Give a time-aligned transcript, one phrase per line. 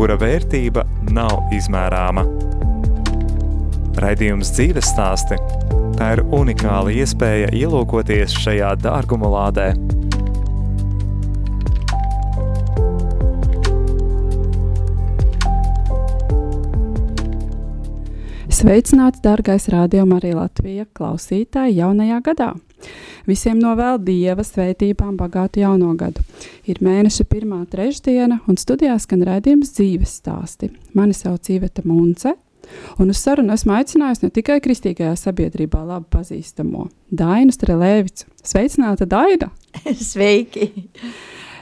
[0.00, 0.80] kura vērtība
[1.12, 2.22] nav izmērāma.
[4.00, 5.36] Raidījums dzīves stāsti–
[5.98, 9.66] tā ir unikāla iespēja ielūkoties šajā dārguma lādē.
[18.60, 22.48] Sveicināts, dārgais rādījuma arī Latvija klausītāji jaunajā gadā!
[23.24, 26.20] Visiem novēl Dieva svētībām bagātu jauno gadu.
[26.68, 30.68] Ir mēneša pirmā trešdiena, un studijā skan raidījums dzīves stāsti.
[30.92, 32.34] Mani sauc Iveta Munce,
[33.00, 38.28] un uz sarunu esmu aicinājusi ne tikai kristīgajā sabiedrībā labi pazīstamo Dainu Strelēvicu.
[38.44, 39.54] Sveicināta, Daina!
[40.12, 40.74] Sveiki!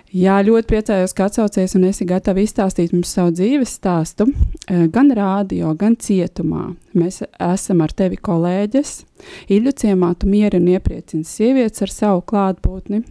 [0.09, 4.25] Jā, ļoti priecājos, ka atsaucies un esi gatava izstāstīt mums savu dzīves stāstu,
[4.70, 6.77] eh, gan rādio, gan cietumā.
[6.97, 9.05] Mēs esam ar tevi kolēģis.
[9.53, 13.05] Iļu ciemā tu mieri un iepriecini sievietes ar savu klātbūtni.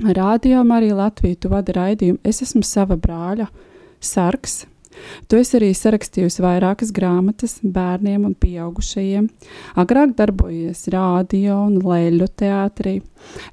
[0.00, 2.18] Rādio arī Latviju tu vadi raidījumu.
[2.24, 3.48] Es esmu sava brāļa
[4.00, 4.64] sargs,
[5.30, 9.28] Tu esi arī sarakstījusi vairākas grāmatas bērniem un pieaugušajiem.
[9.80, 12.98] Agrāk darbojies rādio un leļu teātrī.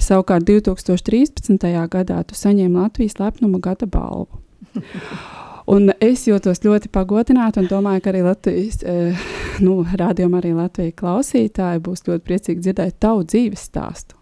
[0.02, 1.68] Savukārt 2013.
[1.94, 4.42] gadā tu saņēmi Latvijas lepnuma gada balvu.
[5.68, 9.26] Un es jūtos ļoti pagodināta un domāju, ka arī Latvijas, eh,
[9.60, 14.16] nu, rādījumā arī Latvijas klausītāji būs ļoti priecīgi dzirdēt tavu dzīves stāstu.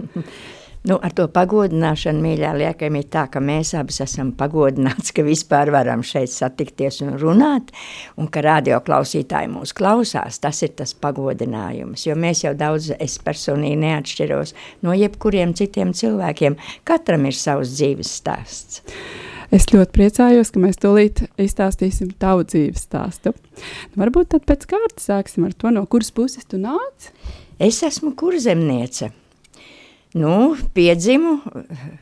[0.80, 5.68] Nu, ar to pagodināšanu, mīļā, liekam, ir tā, ka mēs abas esam pagodināts, ka vispār
[5.74, 7.68] varam šeit satikties un runāt,
[8.16, 13.76] un ka radioklausītāji mūs klausās, tas ir tas pagodinājums, jo mēs jau daudz, es personīgi
[13.84, 14.54] neatšķiros
[14.86, 16.56] no jebkuriem citiem cilvēkiem,
[16.88, 18.80] katram ir savs dzīves stāsts.
[19.52, 23.36] Es ļoti priecājos, ka mēs tūlīt izstāstīsim tavu dzīves stāstu.
[23.92, 27.12] Nu, varbūt tad pēc kārtas sāksim ar to, no kuras puses tu nāc?
[27.60, 29.10] Es esmu kurzemniece.
[30.18, 31.36] Nu, piedzimu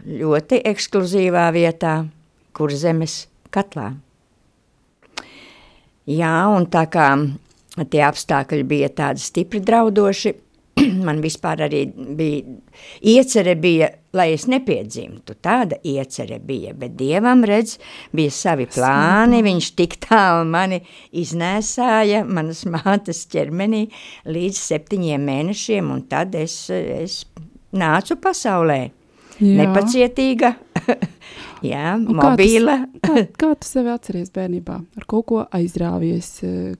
[0.09, 2.07] ļoti ekskluzīvā vietā,
[2.57, 3.91] kur zemes katlā.
[6.09, 7.11] Jā, un tā kā
[7.93, 10.33] tie apstākļi bija tādi stipri draudoši,
[11.07, 11.83] man vispār arī
[12.17, 12.57] bija,
[13.13, 17.77] iecere bija, lai es nepiedzimtu, tāda iecere bija, bet Dievam, redz,
[18.17, 20.81] bija savi plāni, viņš tik tālu mani
[21.13, 23.85] iznēsāja manas mātes ķermenī
[24.33, 27.21] līdz septiņiem mēnešiem, un tad es, es
[27.77, 28.81] nācu pasaulē.
[29.39, 29.55] Jā.
[29.61, 30.51] Nepacietīga,
[31.71, 32.81] jā, mobīla.
[32.99, 34.79] Kā, tas, kā, kā tu sevi atceries bērnībā?
[34.99, 36.33] Ar kaut ko aizrāvies?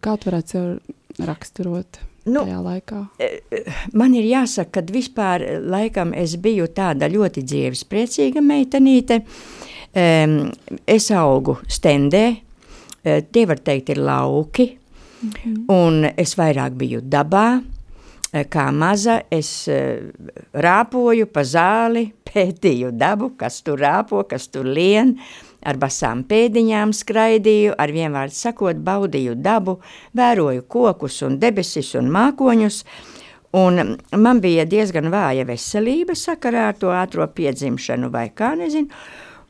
[0.03, 3.05] Kā tu varētu sev raksturot nu, tajā laikā?
[3.23, 3.63] E,
[3.95, 9.23] man ir jāsaka, ka vispār laikam es biju tāda ļoti dzīves priecīga meitenīte.
[9.95, 12.27] Es augu stendē,
[13.07, 14.67] tie var teikt ir lauki,
[15.23, 15.65] -hmm.
[15.71, 17.78] un es vairāk biju dabā, Eh,
[18.33, 20.11] kā maza es eh,
[20.53, 25.17] rāpoju pa zāli, pētīju dabu, kas tur rāpo, kas tur lien,
[25.65, 29.79] ar basām pēdiņām skraidīju, ar vienvārdu sakot, baudīju dabu,
[30.17, 32.83] vēroju kokus un debesis un mākoņus,
[33.59, 38.93] un man bija diezgan vāja veselība sakarā ar to ātro piedzimšanu vai kā, nezinu,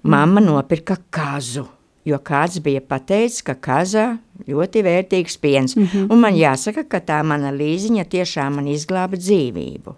[0.07, 1.67] mamma nopirka kazu
[2.09, 5.77] jo kāds bija pateicis, ka kaza ļoti vērtīgs piens.
[5.77, 6.13] Mm -hmm.
[6.13, 9.95] Un man jāsaka, ka tā mana līziņa tiešām man izglāba dzīvību.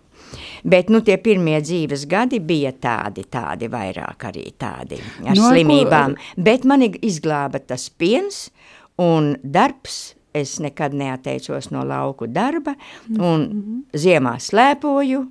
[0.64, 6.14] Bet nu, tie pirmie dzīves gadi bija tādi, tādi vairāk arī tādi ar no, slimībām.
[6.14, 6.42] Ko...
[6.42, 8.50] Bet man izglāba tas piens
[8.98, 10.16] un darbs.
[10.32, 12.76] Es nekad neatteicos no lauku darba
[13.08, 13.98] un mm -hmm.
[13.98, 15.26] ziemā slēpoju,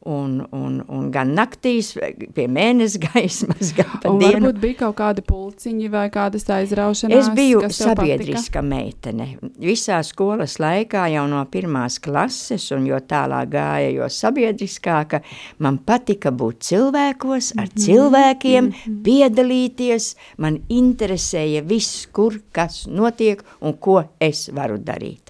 [0.00, 1.90] Un, un, un gan naktīs,
[2.32, 4.46] pie mēnesi gaismas, gan pa un dienu.
[4.46, 7.26] Varbūt bija kaut kādi pulciņi vai kādas aizraušanās.
[7.26, 9.34] Es biju sabiedriska meitene.
[9.60, 15.20] Visā skolas laikā jau no pirmās klases, un jo tālāk gāja, jo sabiedriskāka,
[15.60, 17.84] man patika būt cilvēkos, ar mm -hmm.
[17.84, 19.02] cilvēkiem, mm -hmm.
[19.04, 20.14] piedalīties.
[20.38, 25.29] Man interesēja viss, kur kas notiek un ko es varu darīt.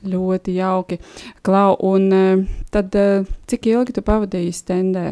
[0.00, 0.96] Ļoti jauki.
[1.44, 5.04] Klau, un uh, tad uh, cik ilgi tu pavadīji stendē?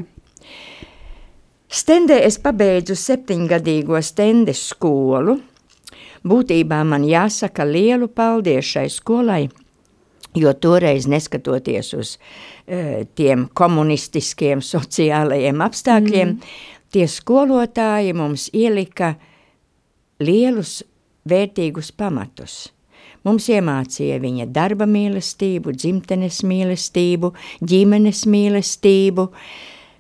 [1.69, 5.37] Stendē es pabeidzu septiņgadīgo stendes skolu.
[6.29, 9.43] Būtībā man jāsaka lielu paldies šai skolai,
[10.35, 16.56] jo toreiz neskatoties uz uh, tiem komunistiskiem sociālajiem apstākļiem, mm.
[16.96, 19.19] tie skolotāji mums ielika
[20.25, 20.81] lielus
[21.29, 22.70] vērtīgus pamatus.
[23.26, 27.32] Mums iemācīja viņa darba mīlestību, dzimtenes mīlestību,
[27.66, 29.26] ģimenes mīlestību,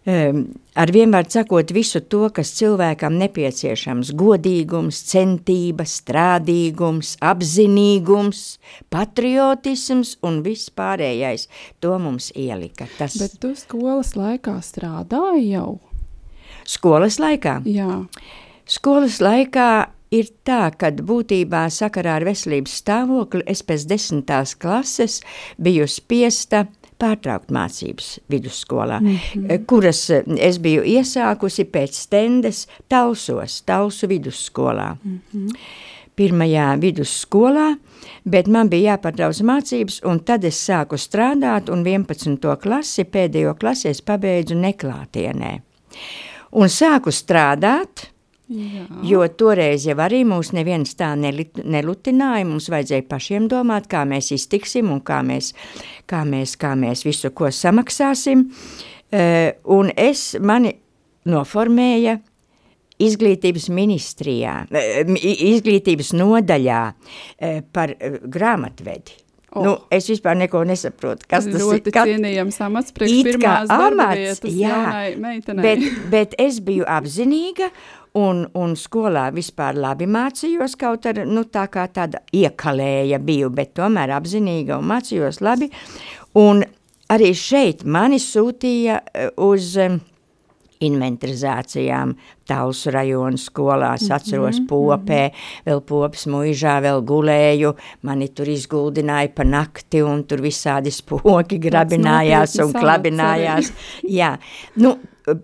[0.08, 0.44] um,
[0.78, 8.44] ar vienvārdu sakot visu to, kas cilvēkam nepieciešams- godīgums, centība, strādīgums, apzinīgums,
[8.94, 11.48] patriotisms un viss pārējais.
[11.80, 12.86] To mums ielika.
[12.98, 13.18] Tas...
[13.18, 15.80] Bet tu skolas laikā strādāji jau?
[16.68, 17.62] Skolas laikā?
[17.66, 18.06] Jā.
[18.68, 25.20] Skolas laikā ir tā, ka būtībā sakarā ar veselības stāvokli es pēc desmitās klases
[25.60, 26.66] biju spiesta
[26.98, 29.66] pārtraukt mācības vidusskolā, mm -hmm.
[29.66, 34.96] kuras eh, es biju iesākusi pēc stendes Talsos, Talsu vidusskolā.
[35.04, 35.56] Mm -hmm.
[36.16, 37.76] Pirmajā vidusskolā,
[38.24, 42.56] bet man bija jāpārtrauc mācības, un tad es sāku strādāt, un 11.
[42.56, 45.60] klasi, pēdējo klasi es pabeidzu neklātienē.
[46.52, 48.10] Un sāku strādāt,
[48.48, 48.86] Jā.
[49.04, 54.88] Jo toreiz jau arī mūs neviens tā nelutināja, mums vajadzēja pašiem domāt, kā mēs iztiksim
[54.94, 55.52] un kā mēs,
[56.08, 58.46] kā mēs, kā mēs visu ko samaksāsim.
[59.08, 60.72] Uh, un es mani
[61.28, 62.18] noformēja
[63.04, 65.14] izglītības ministrijā, uh,
[65.52, 69.24] izglītības nodaļā uh, par grāmatvedi.
[69.56, 69.64] Oh.
[69.64, 71.94] Nu, es vispār neko nesaprotu, kas tas ļoti ir.
[71.96, 75.62] Ļoti cienījams amats priekš pirmās darba vietas jaunai meitenei.
[75.64, 77.70] Bet, bet es biju apzinīga
[78.14, 83.74] un, un skolā vispār labi mācījos, kaut ar, nu, tā kā tāda iekalēja biju, bet
[83.78, 85.70] tomēr apzinīga un mācījos labi.
[86.38, 86.62] Un
[87.12, 89.76] arī šeit mani sūtīja eh, uz
[90.84, 92.12] inventarizācijām
[92.48, 95.66] Talsu rajonu skolās, mm -hmm, atceros popē, mm -hmm.
[95.66, 102.64] vēl popas muižā vēl gulēju, mani tur izguldināja pa nakti un tur visādi spoki grabinājās
[102.64, 103.72] un klabinājās.
[104.02, 104.38] Jā,
[104.76, 104.96] nu,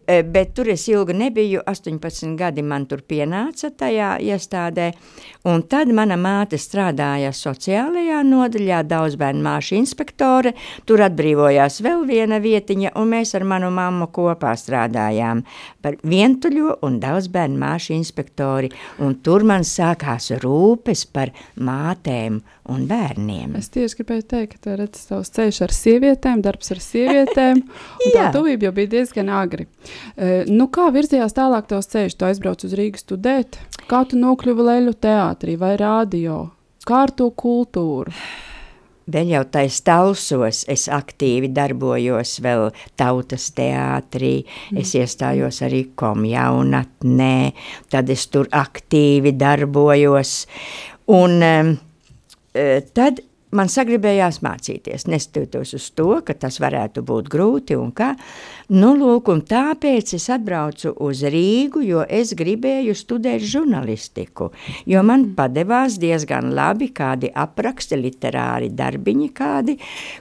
[0.06, 4.90] bet tur es ilgi nebiju, 18 gadi man tur pienāca tajā iestādē,
[5.50, 10.54] un tad mana māte strādāja sociālajā nodaļā, daudzbērnu māšu inspektore,
[10.88, 15.44] tur atbrīvojās vēl viena vietiņa, un mēs ar manu mammu kopā strādājām
[15.84, 18.72] par vientuļo un daudz bērnu māšu inspektori,
[19.04, 22.40] un tur man sākās rūpes par mātēm
[22.72, 23.56] un bērniem.
[23.58, 27.61] Es tieši gribēju teikt, ka redz tavs ceļš ar sievietēm, darbs ar sievietēm,
[28.06, 29.66] un tā tuvība jau bija diezgan agri.
[29.66, 32.16] Uh, nu, kā virzījās tālāk tavs ceļš?
[32.16, 36.40] Tu aizbrauc uz Rīgas studēt, kā tu nokļuvi Leļu teātrī vai rādio?
[36.84, 38.12] Kā ar to kultūru?
[39.05, 44.81] Vēl jau tais talsos es aktīvi darbojos vēl tautas teātrī, mm.
[44.81, 47.37] es iestājos arī komjaunatnē,
[47.93, 50.46] tad es tur aktīvi darbojos.
[51.12, 51.75] Un um,
[52.94, 53.20] tad
[53.56, 58.14] man sagribējās mācīties, neskatoties uz to, ka tas varētu būt grūti un kā.
[58.74, 64.50] Nu, lūk, un tāpēc es atbraucu uz Rīgu, jo es gribēju studēt žurnalistiku,
[64.88, 69.76] jo man padevās diezgan labi kādi apraksti, literāri darbiņi kādi,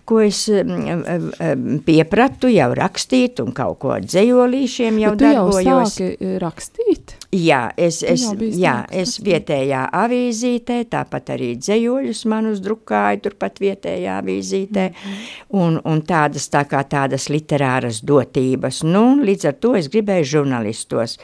[0.06, 5.64] ko es um, piepratu jau rakstīt un kaut ko dzējolīšiem jau Bet tu darbojos.
[5.64, 7.18] jau sāki rakstīt?
[7.34, 8.28] Jā, es, es,
[8.60, 15.58] jā, es vietējā avīzītē, tāpat arī dzējoļus man uzdrukāju, turpat vietējā avīzītē, mm -hmm.
[15.64, 18.84] un, un tādas tā kā tādas literāras dotības.
[18.84, 21.18] Nu, līdz ar to es gribēju žurnalistos.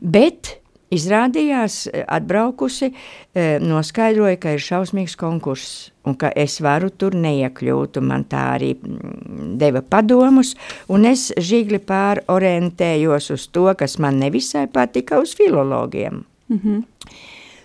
[0.00, 0.58] Bet
[0.94, 2.90] izrādījās, atbraukusi,
[3.34, 8.42] e, noskaidroja, ka ir šausmīgs konkurss un ka es varu tur neiekļūt, un man tā
[8.58, 10.54] arī mm, deva padomus,
[10.92, 16.24] un es žigli pārorientējos uz to, kas man nevisai patika uz filologiem.
[16.48, 16.82] Mm -hmm.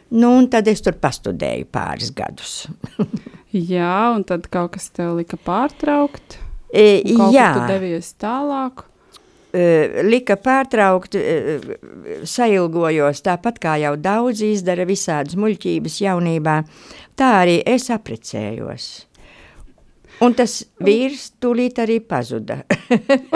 [0.10, 2.68] Nu, un tad es tur pastudēju pāris gadus.
[3.56, 6.38] Jā, un tad kaut kas tev lika pārtraukt.
[6.70, 7.02] E,
[7.34, 8.86] jā, tu devies tālāk.
[9.50, 11.58] E, lika pārtraukt, e,
[12.30, 16.60] sailgojos tāpat kā jau daudz izdara visādas muļķības jaunībā,
[17.18, 19.09] tā arī es aprecējos.
[20.26, 22.62] Un tas vīrs tūlīt arī pazuda.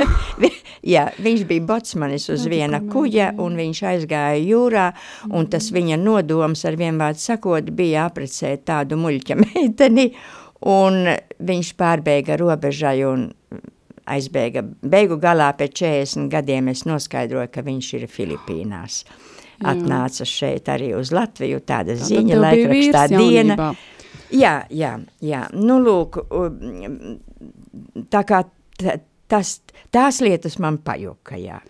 [0.93, 4.89] Jā, viņš bija botsmanis uz viena kuģa, un viņš aizgāja jūrā,
[5.53, 10.09] tas viņa nodoms ar vienvārdu sakot bija aprecēt tādu muļķa meiteni,
[11.39, 13.29] viņš pārbēga robežai un
[14.03, 14.65] aizbēga.
[14.83, 19.03] Beigu galā pēc 40 gadiem es noskaidroju, ka viņš ir Filipīnās.
[19.63, 23.71] Atnāca šeit arī uz Latviju, tāda Tā, ziņa laikrakstā diena.
[24.33, 25.45] Jā, jā, jā.
[25.53, 26.19] Nu, lūk,
[28.13, 28.43] tā kā
[29.29, 29.53] tas,
[29.93, 31.61] tās lietas man pajuka, jā.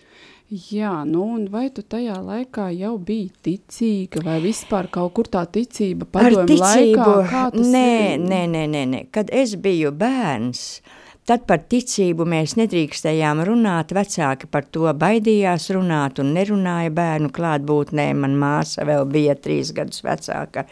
[0.53, 5.41] Jā, nu un vai tu tajā laikā jau biji ticīga vai vispār kaut kur tā
[5.49, 7.07] ticība padomju laikā?
[7.31, 8.21] Kā tas nē, ir?
[8.21, 8.99] nē, nē, nē, nē.
[9.15, 10.83] Kad es biju bērns,
[11.29, 18.09] tad par ticību mēs nedrīkstējām runāt, vecāki par to baidījās runāt un nerunāja bērnu klātbūtnē,
[18.19, 20.65] man māsa vēl bija trīs gadus vecāka,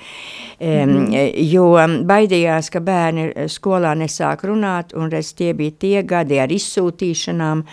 [0.60, 1.10] mm.
[1.48, 1.72] jo
[2.08, 7.66] baidījās, ka bērni skolā nesāk runāt, un reiz tie bija tie gadi ar izsūtīšanām,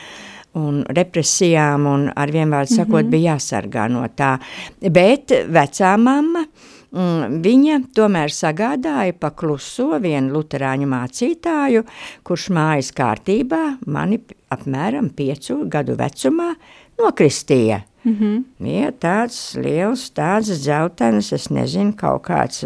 [0.58, 3.11] un represijām, un ar vienvārdu sakot, mm -hmm.
[3.11, 4.38] bija jāsargā no tā.
[4.80, 11.85] Bet vecā mamma, mm, viņa tomēr sagādāja pa kluso vienu luterāņu mācītāju,
[12.25, 16.54] kurš mājas kārtībā mani apmēram piecu gadu vecumā
[16.99, 17.83] nokristīja.
[18.04, 18.45] Mm -hmm.
[18.66, 22.64] Ja, tāds liels, tāds dzeltenis, es nezinu, kaut kāds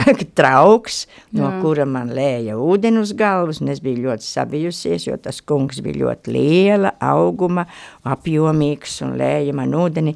[0.38, 1.60] trauks, no Jā.
[1.62, 6.04] kura man lēja ūdeni uz galvas, un es biju ļoti sabijusies, jo tas kungs bija
[6.04, 7.66] ļoti liela auguma,
[8.04, 10.14] apjomīgs un lēja man ūdeni.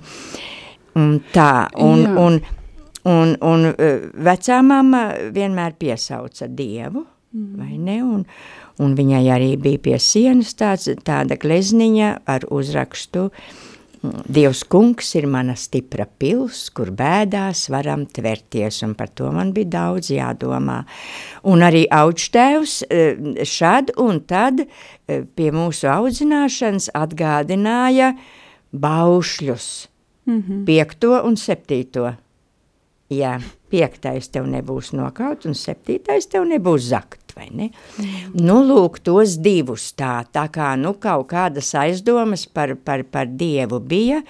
[0.95, 2.17] Un tā, un, Jā.
[2.19, 2.41] un,
[3.05, 3.91] un, un e,
[4.27, 7.53] vecā mamma vienmēr piesauca Dievu, mm.
[7.61, 8.25] vai ne, un,
[8.81, 13.31] un viņai arī bija pie sienas tāds, tāda glezniņa ar uzrakstu
[14.05, 19.71] Dievs kungs ir mana stipra pils, kur bēdās varam tverties, un par to man bija
[19.79, 20.83] daudz jādomā.
[21.49, 28.13] Un arī augštēvs eh, šad un tad eh, pie mūsu audzināšanas atgādināja
[28.75, 29.71] baušļus,
[30.27, 30.65] mm -hmm.
[30.69, 32.13] piekto un septīto.
[33.13, 33.37] Jā,
[33.69, 37.71] piektais tev nebūs nokaut, un septītais tev nebūs zakt ne?
[38.35, 43.81] Nu, lūk, tos divus tā, tā kā, nu, kaut kādas aizdomas par, par, par Dievu
[43.81, 44.21] bija,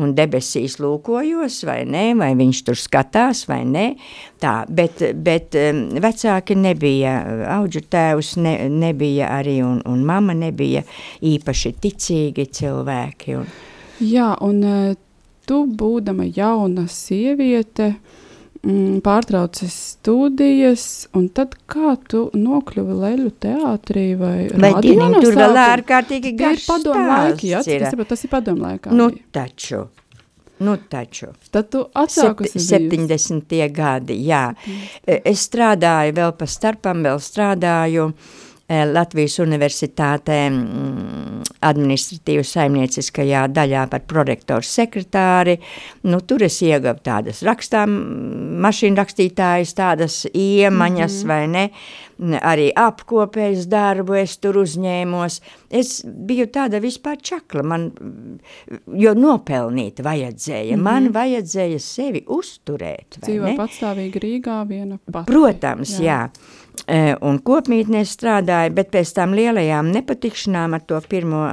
[0.00, 3.86] un debesīs lūkojos, vai ne, vai viņš tur skatās, vai ne,
[4.42, 5.56] tā, bet, bet
[6.04, 7.14] vecāki nebija,
[7.58, 10.84] auģu tēvs ne, nebija arī, un, un mama nebija
[11.24, 13.38] īpaši ticīgi cilvēki.
[13.40, 13.48] Un...
[14.04, 14.92] Jā, un uh,
[15.46, 18.23] tu būdama jauna sieviete, uh,
[19.04, 20.84] pārtraucis studijas,
[21.16, 27.04] un tad kā tu nokļuvi Leļu teātrī vai Vai dienīgi tur vēl ārkārtīgi garš padomu
[27.08, 27.84] laiki, jā, ir.
[27.90, 28.94] Saprot, tas ir padomu laikā.
[28.94, 29.84] Nu taču.
[30.64, 31.32] Nu, taču.
[31.52, 33.56] Tad tu atsākusi Set, 70.
[33.74, 34.46] gadi, jā.
[34.54, 35.20] Mm.
[35.26, 44.06] Es strādāju vēl pa starpam, vēl strādāju uh, Latvijas Universitātē mm, administratīvu saimnieciskajā daļā par
[44.08, 45.58] prorektoru sekretāri.
[46.08, 47.92] Nu, tur es iegavu tādas rakstām,
[48.64, 51.28] mašīnu rakstītājas, tādas iemaņas mm -hmm.
[51.28, 55.40] vai ne, arī apkopējas darbu es tur uzņēmos.
[55.68, 57.90] Es biju tāda vispār čakla, man,
[58.86, 60.82] jo nopelnīt vajadzēja, mm -hmm.
[60.82, 63.20] man vajadzēja sevi uzturēt.
[63.20, 65.32] Dzīvo patstāvīgi Rīgā viena pati.
[65.32, 66.04] Protams, jā.
[66.04, 66.62] jā.
[66.84, 71.44] E, un kopmītnēs strādāja, bet pēc tam lielajām nepatikšanām ar to pirmo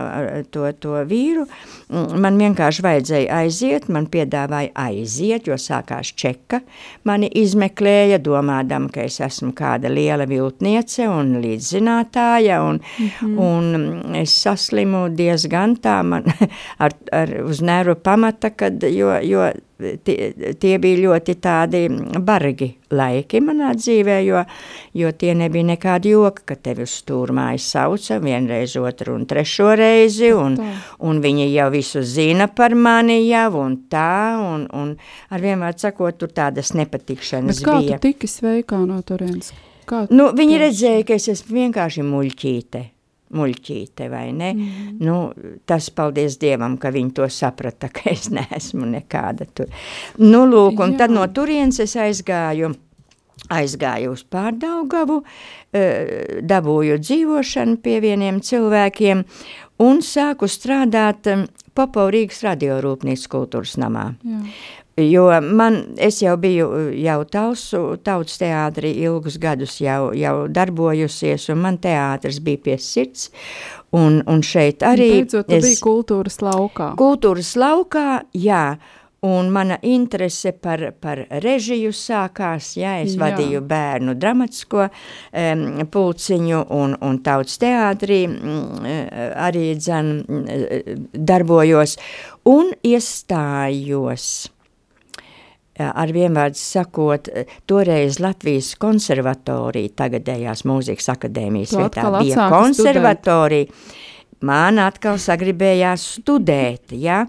[0.51, 1.45] to, to vīru
[1.91, 6.61] man vienkārši vajadzēja aiziet, man piedāvāja aiziet, jo sākās čeka,
[7.07, 13.39] mani izmeklēja, domādam, ka es esmu kāda liela viltniece un līdzzinātāja, un, mm -hmm.
[13.39, 16.23] un es saslimu diezgan tā man
[16.83, 19.51] ar, ar uz nervu pamata, kad, jo, jo
[20.05, 21.81] tie, tie bija ļoti tādi
[22.21, 24.43] bargi laiki manā dzīvē, jo,
[24.97, 30.31] jo tie nebija nekādi joki, ka tevi uz stūrmājas sauca vienreiz, otru un trešo reizi,
[30.35, 30.59] un,
[30.99, 34.95] un viņi jau visu zina par mani jau, un tā, un, un
[35.31, 37.97] ar vienvārdu sakot, tur tādas nepatikšanas Bet kā bija.
[37.97, 39.53] kā tu tiki sveikā no turienes?
[39.89, 42.87] Kā nu, viņi redzēja, ka es esmu vienkārši muļķīte
[43.35, 44.51] muļķīte, vai ne?
[44.53, 44.91] Mm.
[45.03, 45.17] Nu,
[45.69, 49.71] tas paldies Dievam, ka viņi to saprata, ka es neesmu nekāda tur.
[50.21, 51.03] Nu, lūk, un Jā.
[51.03, 52.73] tad no turienes es aizgāju,
[53.51, 55.21] aizgāju uz Pārdaugavu,
[55.73, 59.25] eh, dabūju dzīvošanu pie vieniem cilvēkiem
[59.81, 64.11] un sāku strādāt eh, Popo Rīgas radiorūpnīcas kultūras namā.
[64.27, 64.41] Jā.
[64.99, 66.67] Jo man, es jau biju
[66.99, 73.29] jau tausu, tautas teātrī ilgus gadus jau, jau darbojusies, un man teātris bija pie sirds,
[73.95, 75.07] un, un šeit arī...
[75.21, 76.91] Beidzot, tu es, biji kultūras laukā.
[76.99, 78.65] Kultūras laukā, jā,
[79.23, 83.23] un mana interese par, par režiju sākās, jā, es jā.
[83.23, 88.87] vadīju bērnu dramatisko um, pulciņu un, un tautas teātrī um,
[89.47, 90.17] arī dzen
[91.15, 91.95] darbojos,
[92.49, 94.49] un iestājos
[95.89, 97.29] ar vienvārdu sakot,
[97.69, 104.45] toreiz Latvijas konservatorija, tagadējās mūzikas akadēmijas tu vietā bija konservatorija, studēt.
[104.47, 107.25] man atkal sagribējās studēt, ja?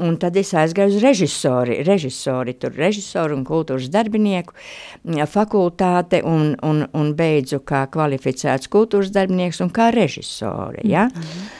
[0.00, 4.54] Un tad es aizgāju uz režisori, režisori, tur režisoru un kultūras darbinieku
[5.28, 11.10] fakultāte un, un, un beidzu kā kvalificēts kultūras darbinieks un kā režisori, ja?
[11.10, 11.50] Mm -hmm.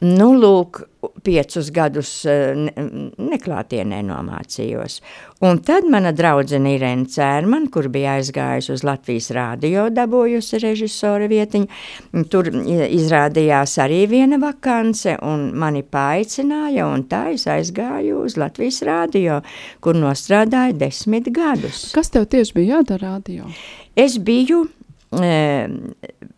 [0.00, 0.78] Nu, lūk,
[1.24, 2.72] piecus gadus eh, ne,
[3.20, 5.00] neklātienē nomācījos.
[5.44, 11.68] Un tad mana draudzene Irēna Cērman, kur bija aizgājusi uz Latvijas rādio, dabūjusi režisora vietiņu,
[12.32, 19.40] tur izrādījās arī viena vakance, un mani paaicināja, un tā es aizgāju uz Latvijas rādio,
[19.84, 21.90] kur nostrādāju desmit gadus.
[21.96, 23.48] Kas tev tieši bija jādara rādio?
[24.00, 24.64] Es biju
[25.20, 25.68] e,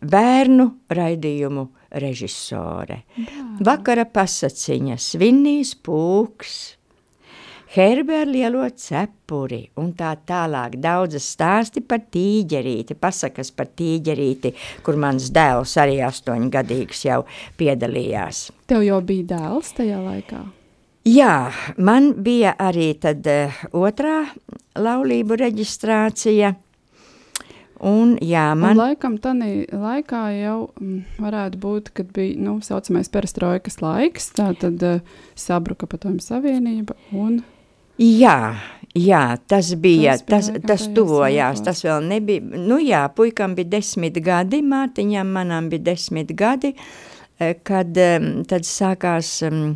[0.03, 1.67] bērnu raidījumu
[2.01, 3.03] režisore.
[3.63, 6.55] Vakara pasaciņas, Vinnijas pūks,
[7.73, 14.51] Herbēra lielo cepuri un tā tālāk daudzas stāsti par tīģerīti, pasakas par tīģerīti,
[14.85, 17.23] kur mans dēls arī astoņgadīgs jau
[17.57, 18.51] piedalījās.
[18.69, 20.43] Tev jau bija dēls tajā laikā?
[21.09, 21.49] Jā,
[21.83, 24.21] man bija arī tad uh, otrā
[24.79, 26.53] laulību reģistrācija,
[27.83, 28.77] Un, jā, man...
[28.77, 34.29] un laikam tādā laikā jau m, varētu būt, kad bija tā nu, saucamais perestroikas laiks,
[34.37, 35.01] tā tad uh,
[35.35, 36.95] sabruka padomju savienība.
[37.11, 37.41] Un...
[37.99, 38.55] Jā,
[38.95, 44.15] jā, tas bija, tas, tas, tas tuvojās, tas vēl nebija, nu jā, puikam bija desmit
[44.23, 46.71] gadi, Mārtiņam manam bija desmit gadi,
[47.67, 47.99] kad
[48.47, 49.75] tad sākās um,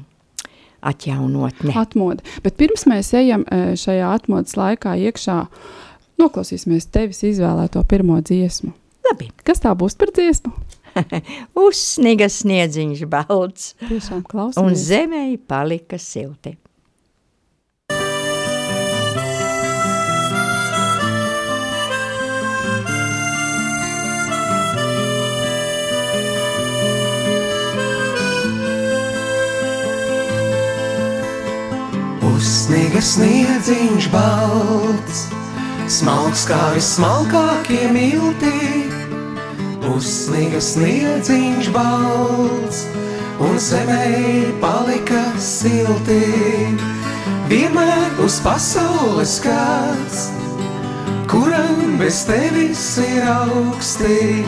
[0.88, 1.76] atjaunotne.
[1.76, 5.84] Atmoda, bet pirms mēs ejam šajā atmodas laikā iekšā, uh,
[6.18, 8.72] Noklausīsimies tevis izvēlēto pirmo dziesmu.
[9.06, 9.30] Labi.
[9.46, 10.54] Kas tā būs par dziesmu?
[11.68, 13.76] Uzsniga sniedziņš balts.
[13.86, 14.64] Tiešām klausamies.
[14.66, 16.58] Un zemē palika silti.
[32.26, 35.28] Uzsniga sniedziņš balts
[35.88, 38.88] smalks kā vismalkākie milti,
[39.88, 42.82] uzsniga sniedziņš balts,
[43.40, 46.24] un zemē palika silti.
[47.48, 50.26] Vienmēr uz pasaules kāds,
[51.32, 54.44] kuram bez tevis ir augsti,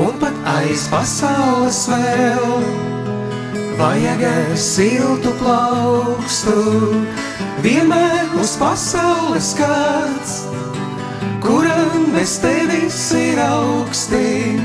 [0.00, 2.64] un pat aiz pasaules vēl
[3.76, 4.24] vajag
[4.56, 6.56] siltu plaukstu.
[7.62, 10.51] Vienmēr uz pasaules kāds,
[11.42, 14.58] kuram bez tevis ir augsti,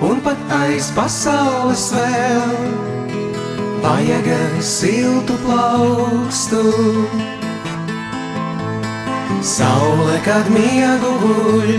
[0.00, 2.54] un pat aiz pasaules vēl
[3.84, 4.28] vajag
[4.60, 6.62] siltu plaukstu.
[9.46, 11.72] Saule, kad miegu guļ,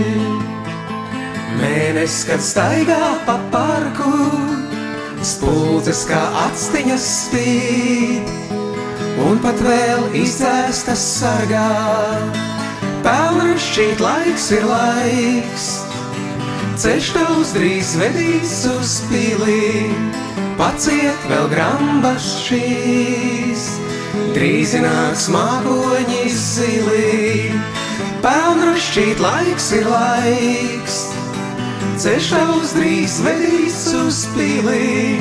[1.58, 4.14] mēnesis, kad staigā pa parku,
[5.20, 8.30] spuldzes kā atstiņas spīd,
[9.26, 11.66] un pat vēl izdzēstas sargā
[13.08, 15.66] pelnu šķīt laiks ir laiks.
[16.78, 19.88] Ceļš tavs drīz vedīs uz pilī,
[20.58, 23.64] paciet vēl grambas šīs.
[24.36, 27.48] Drīz nāks mākoņi zilī,
[28.24, 31.00] pelnu šķīt laiks ir laiks.
[31.98, 35.16] Ceļš tavs drīz vedīs uz pilī,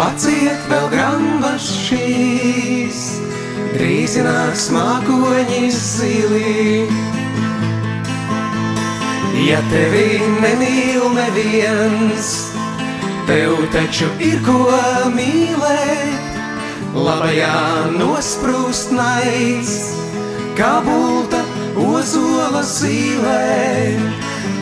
[0.00, 3.04] paciet vēl grambas šīs.
[3.70, 6.88] Drīz nāks mākoņi zilī.
[9.46, 12.32] Ja tevi nemīl neviens,
[13.28, 14.66] tev taču ir ko
[15.14, 16.26] mīlēt.
[16.98, 19.76] Labajā nosprūst naids,
[20.58, 21.44] kā bulta
[21.78, 23.94] ozola zīlē.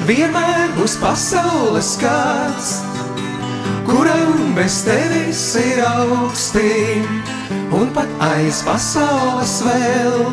[0.04, 2.76] Vienmēr būs pasaules kāds,
[3.88, 7.18] kuram bez tevis ir augstīgi
[7.72, 10.24] un pat aiz pasaules vēl.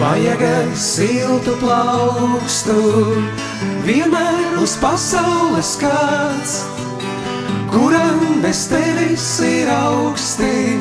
[0.00, 0.42] Vajag
[0.74, 2.76] siltu plaukstu,
[3.86, 6.56] vienmēr uz pasaules kāds,
[7.70, 10.80] kuram bez tevis ir augsti,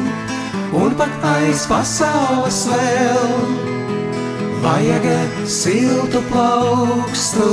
[0.74, 3.36] un pat aiz pasaules vēl.
[4.62, 5.08] Vajag
[5.50, 7.52] siltu plaukstu.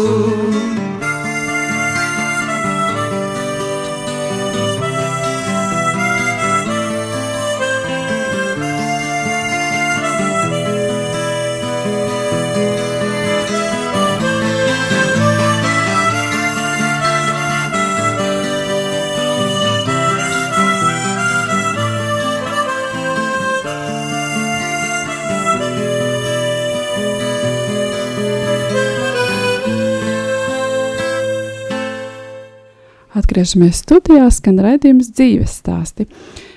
[33.39, 36.09] Atgriežamies studijā, skan raidījums dzīves stāsti.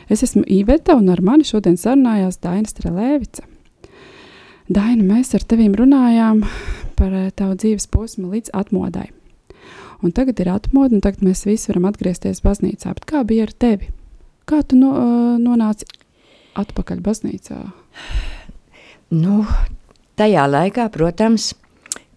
[0.09, 3.45] Es esmu Iveta un ar mani šodien sarunājās Daina Strelēvica.
[4.65, 6.41] Daina, mēs ar tevīm runājām
[6.97, 9.11] par eh, tavu dzīves posmu līdz atmodai.
[10.01, 12.97] Un tagad ir atmoda, un tagad mēs visi varam atgriezties baznīcā.
[12.97, 13.93] Bet kā bija ar tevi?
[14.49, 14.91] kā tu no,
[15.37, 15.85] nonāci
[16.57, 17.61] atpakaļ baznīcā?
[19.21, 19.45] Nu,
[20.17, 21.51] tajā laikā, protams,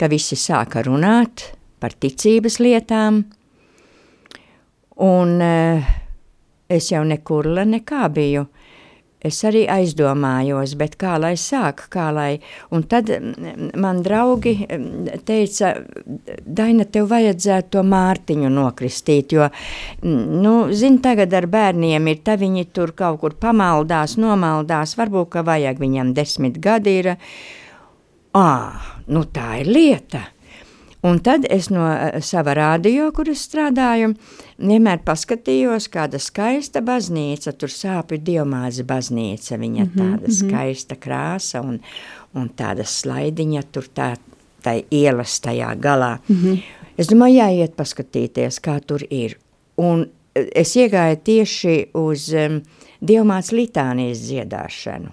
[0.00, 1.50] ka visi sāka runāt
[1.84, 3.26] par ticības lietām,
[5.02, 5.94] un uh,
[6.68, 8.46] es jau nekur nekā biju.
[9.24, 12.34] Es arī aizdomājos, bet kā lai sāk, kā lai.
[12.76, 15.70] Un tad mm, man draugi mm, teica,
[16.44, 19.48] Daina, tev vajadzētu to Mārtiņu nokristīt, jo,
[20.02, 25.32] mm, nu, zini, tagad ar bērniem ir, tā viņi tur kaut kur pamaldās, nomaldās, varbūt,
[25.38, 27.14] ka vajag viņam desmit gadi ir.
[28.34, 28.48] Ā,
[29.08, 30.26] nu tā ir lieta.
[31.04, 34.14] Un tad es no uh, sava rādio, kur es strādāju,
[34.56, 40.38] vienmēr paskatījos, kāda skaista baznīca, tur sāpju dievmāza baznīca, viņa mm -hmm, tāda mm -hmm.
[40.40, 41.80] skaista krāsa un,
[42.34, 44.16] un tāda slaidiņa tur tā,
[44.62, 46.18] tai ielas tajā galā.
[46.28, 46.62] Mm -hmm.
[46.98, 49.38] Es domāju, jāiet paskatīties, kā tur ir.
[49.76, 52.62] Un eh, es iegāju tieši uz um,
[53.02, 55.10] dievmāts litānijas dziedāšanu.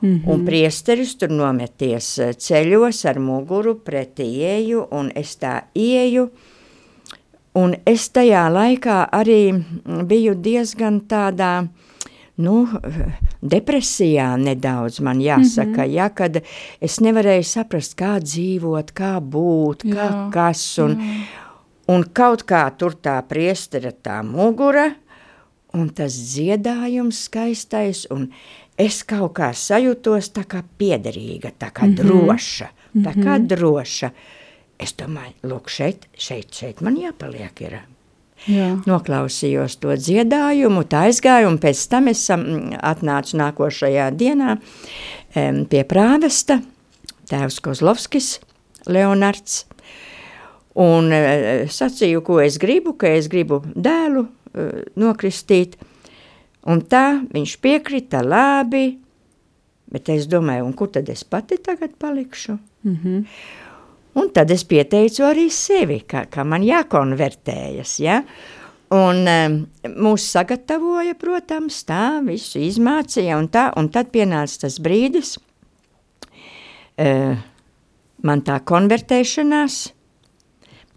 [0.00, 0.32] Mm -hmm.
[0.32, 6.28] Un priesteris tur nometies eh, ceļos ar muguru pretī ieju, un es tā ieju,
[7.54, 9.64] un es tajā laikā arī
[10.06, 11.68] biju diezgan tādā,
[12.36, 12.66] nu,
[13.42, 15.94] depresijā nedaudz, man jāsaka, mm -hmm.
[15.94, 16.40] ja, kad
[16.80, 21.94] es nevarēju saprast, kā dzīvot, kā būt, jā, kā kas, un, jā.
[21.94, 24.94] un kaut kā tur tā priestera tā mugura,
[25.74, 28.30] un tas dziedājums skaistais, un
[28.80, 32.04] es kaut kā sajūtos tā kā piederīga, tā kā mm -hmm.
[32.04, 33.46] droša, tā kā mm -hmm.
[33.46, 34.10] droša.
[34.78, 37.80] Es domāju, lūk, šeit, šeit, šeit man jāpaliek ir.
[38.48, 38.78] Jā.
[38.86, 46.62] Noklausījos to dziedājumu, tā aizgāju, un pēc tam es atnācu nākošajā dienā um, pie prāvesta,
[47.28, 48.40] tēvs Kozlovskis,
[48.88, 49.66] Leonards,
[50.74, 55.76] un uh, sacīju, ko es gribu, ka es gribu dēlu uh, nokristīt,
[56.68, 58.98] Un tā viņš piekrita labi,
[59.90, 62.58] bet es domāju, un kur tad es pati tagad palikšu?
[62.84, 63.24] Mm -hmm.
[64.14, 68.22] Un tad es pieteicu arī sevi, ka, ka man jākonvertējas, ja?
[68.90, 75.36] Un um, mūs sagatavoja, protams, tā, visu izmācīja un tā, un tad pienāca tas brīdis,
[76.98, 77.36] uh,
[78.22, 79.92] man tā konvertēšanās,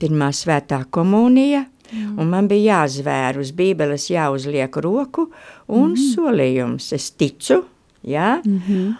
[0.02, 2.10] pirmā svētā komunija, Jā.
[2.18, 5.30] Un man bija jāzvēr uz bībeles, jāuzliek roku
[5.68, 6.10] un mm.
[6.16, 6.92] solījums.
[6.98, 7.64] Es ticu,
[8.02, 8.42] jā.
[8.46, 8.94] Mm -hmm.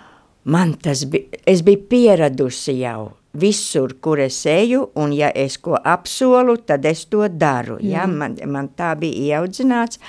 [0.44, 5.78] Man tas bija, es biju pieradusi jau visur, kur es eju, un ja es ko
[5.84, 7.80] apsolu, tad es to daru.
[7.82, 8.04] Jā.
[8.04, 8.08] Ja?
[8.08, 10.00] Man, man tā bija ieaudzināts,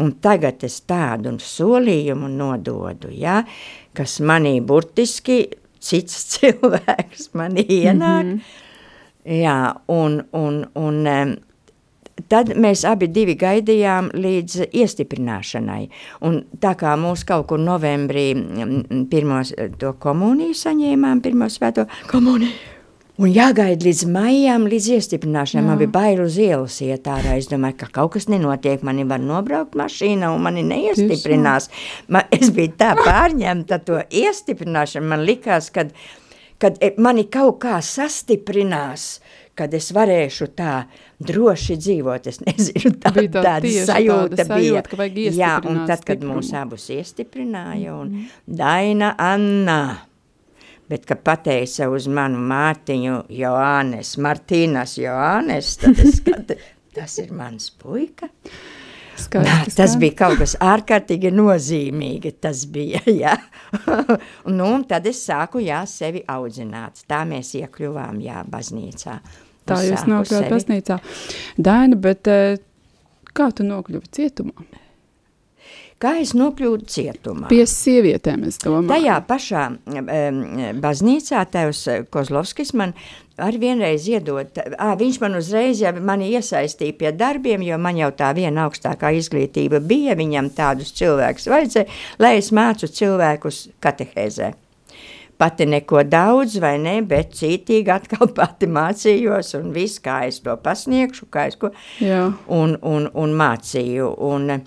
[0.00, 3.42] un tagad es tādu solījumu nododu, ja?
[3.96, 5.42] kas manī burtiski
[5.80, 8.24] cits cilvēks manī ienāk.
[8.24, 8.66] Mm -hmm.
[9.24, 11.06] Jā, un, un, un
[12.30, 15.84] Tad mēs abi divi gaidījām līdz iestiprināšanai.
[16.26, 18.28] Un tā kā mūs kaut kur novembrī
[19.10, 22.54] pirmos to komuniju saņēmām, pirmo svēto komuniju,
[23.20, 25.64] Un jāgaida līdz maijam, līdz iestiprināšanai.
[25.66, 27.34] Man bija bail uz ielas iet ārā.
[27.36, 28.80] Es domāju, ka kaut kas nenotiek.
[28.86, 31.68] Mani var nobraukt mašīna un mani neiestiprinās.
[32.08, 35.10] Man, es biju tā pārņemta to iestiprināšanu.
[35.12, 35.92] Man likās, kad,
[36.60, 39.14] kad e, mani kaut kā sastiprinās,
[39.58, 40.74] kad es varēšu tā
[41.20, 42.28] droši dzīvot.
[42.30, 44.84] Es nezinu, tā, bija tā tāda sajūta tāda bija.
[44.84, 46.38] Sajūta, Jā, un tad, kad stiprumu.
[46.38, 48.30] mūs abus iestiprināja, un mm.
[48.60, 49.80] Daina Anna,
[50.90, 56.58] bet, ka pateica uz manu mātiņu Joānes, Martīnas Joānes, tad es skatu,
[56.96, 58.30] tas ir mans puika.
[59.20, 63.36] Skaisti, Nā, tas bija kaut kas ārkārtīgi nozīmīgi, tas bija, jā.
[64.48, 67.04] nu, un tad es sāku, jā, sevi audzināt.
[67.10, 69.20] Tā mēs iekļuvām, jā, baznīcā.
[69.68, 70.98] Tā jūs nokļuvāt baznīcā.
[71.60, 72.60] Daina, bet eh,
[73.36, 74.70] kā tu nokļuvi cietumā?
[76.00, 77.48] Kā es nokļūtu cietumā?
[77.50, 78.88] Pie sievietēm, es domāju.
[78.88, 80.38] Tajā pašā um,
[80.80, 81.82] baznīcā tevs
[82.14, 82.94] Kozlovskis man
[83.40, 88.08] arī vienreiz iedod, ā, viņš man uzreiz jau mani iesaistīja pie darbiem, jo man jau
[88.16, 94.52] tā viena augstākā izglītība bija, viņam tādus cilvēkus vajadzēja, lai es mācu cilvēkus katehēzē
[95.40, 100.56] pati neko daudz, vai ne, bet cītīgi atkal pati mācījos, un viss, kā es to
[100.60, 101.72] pasniegšu, kā es ko,
[102.04, 102.26] Jā.
[102.52, 104.58] un, un, un mācīju, un,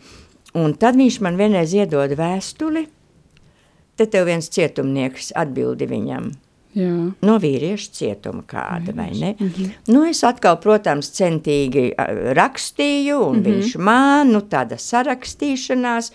[0.54, 2.88] un tad viņš man vienreiz iedod vēstuli,
[3.98, 6.32] te tev viens cietumnieks atbildi viņam,
[6.74, 6.94] Jā.
[7.22, 9.36] no vīrieša cietuma kāda, vai ne?
[9.39, 9.72] Mm -hmm.
[9.88, 11.94] Nu, es atkal, protams, centīgi
[12.34, 13.46] rakstīju, un mm -hmm.
[13.46, 16.12] viņš man, nu, tāda sarakstīšanās,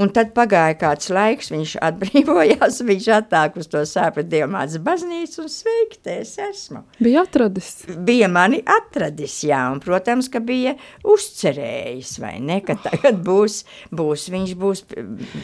[0.00, 5.50] Un tad pagāja kāds laiks, viņš atbrīvojās, viņš atnāk uz to sāpju dievmātes baznīcu un
[5.52, 6.84] sveiki, te es esmu.
[7.02, 7.72] Bija atradis.
[8.06, 10.74] Bija mani atradis, jā, un, protams, ka bija
[11.04, 14.84] uzcerējis, vai ne, ka tagad būs, būs viņš būs,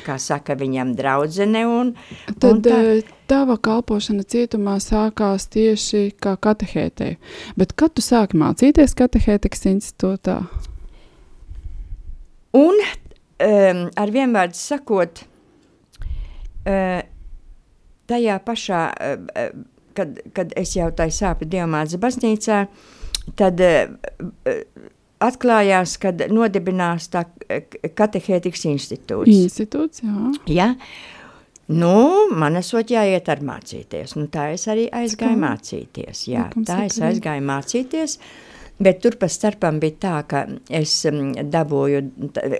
[0.06, 1.94] kā saka, viņam draudzene un,
[2.38, 2.78] Tad un tā.
[2.96, 7.12] eh, tava kalpošana cietumā sākās tieši kā katehētē.
[7.60, 10.40] Bet kad tu sāki mācīties katehētikas institūtā?
[12.56, 12.80] Un
[13.44, 15.24] um, ar vienvārdu sakot,
[16.66, 17.00] uh,
[18.08, 19.50] tajā pašā, uh,
[19.98, 22.62] kad, kad es jau tajā sāpju dievmātes baznīcā,
[23.38, 24.88] tad uh, uh,
[25.24, 29.30] atklājās, kad nodibinās tā uh, katehētikas institūts.
[29.34, 30.34] Institūts, jā.
[30.60, 30.72] Ja?
[31.68, 34.14] Nu, man esot jāiet ar mācīties.
[34.16, 35.42] Nu, tā es arī aizgāju Skam.
[35.44, 36.22] mācīties.
[36.30, 38.14] Jā, tā es aizgāju mācīties.
[38.78, 42.02] Bet tur pa starpam bija tā, ka es um, dabūju,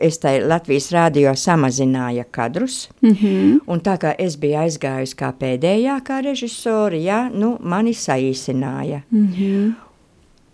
[0.03, 3.59] es tai Latvijas rādio samazināja kadrus, Mm -hmm.
[3.67, 9.03] un tā kā es biju aizgājusi kā pēdējā kā režisori, jā, nu, mani saīsināja.
[9.11, 9.73] Mm -hmm.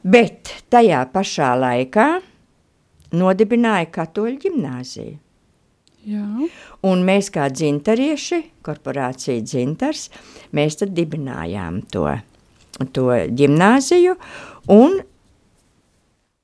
[0.05, 2.21] Bet tajā pašā laikā
[3.13, 5.17] nodibināja katoļu ģimnāziju.
[6.05, 6.49] Jā.
[6.83, 10.11] Un mēs kā dzintarieši, korporācija dzintars,
[10.53, 12.05] mēs tad dibinājām to,
[12.93, 13.09] to
[13.41, 14.17] ģimnāziju,
[14.69, 15.01] un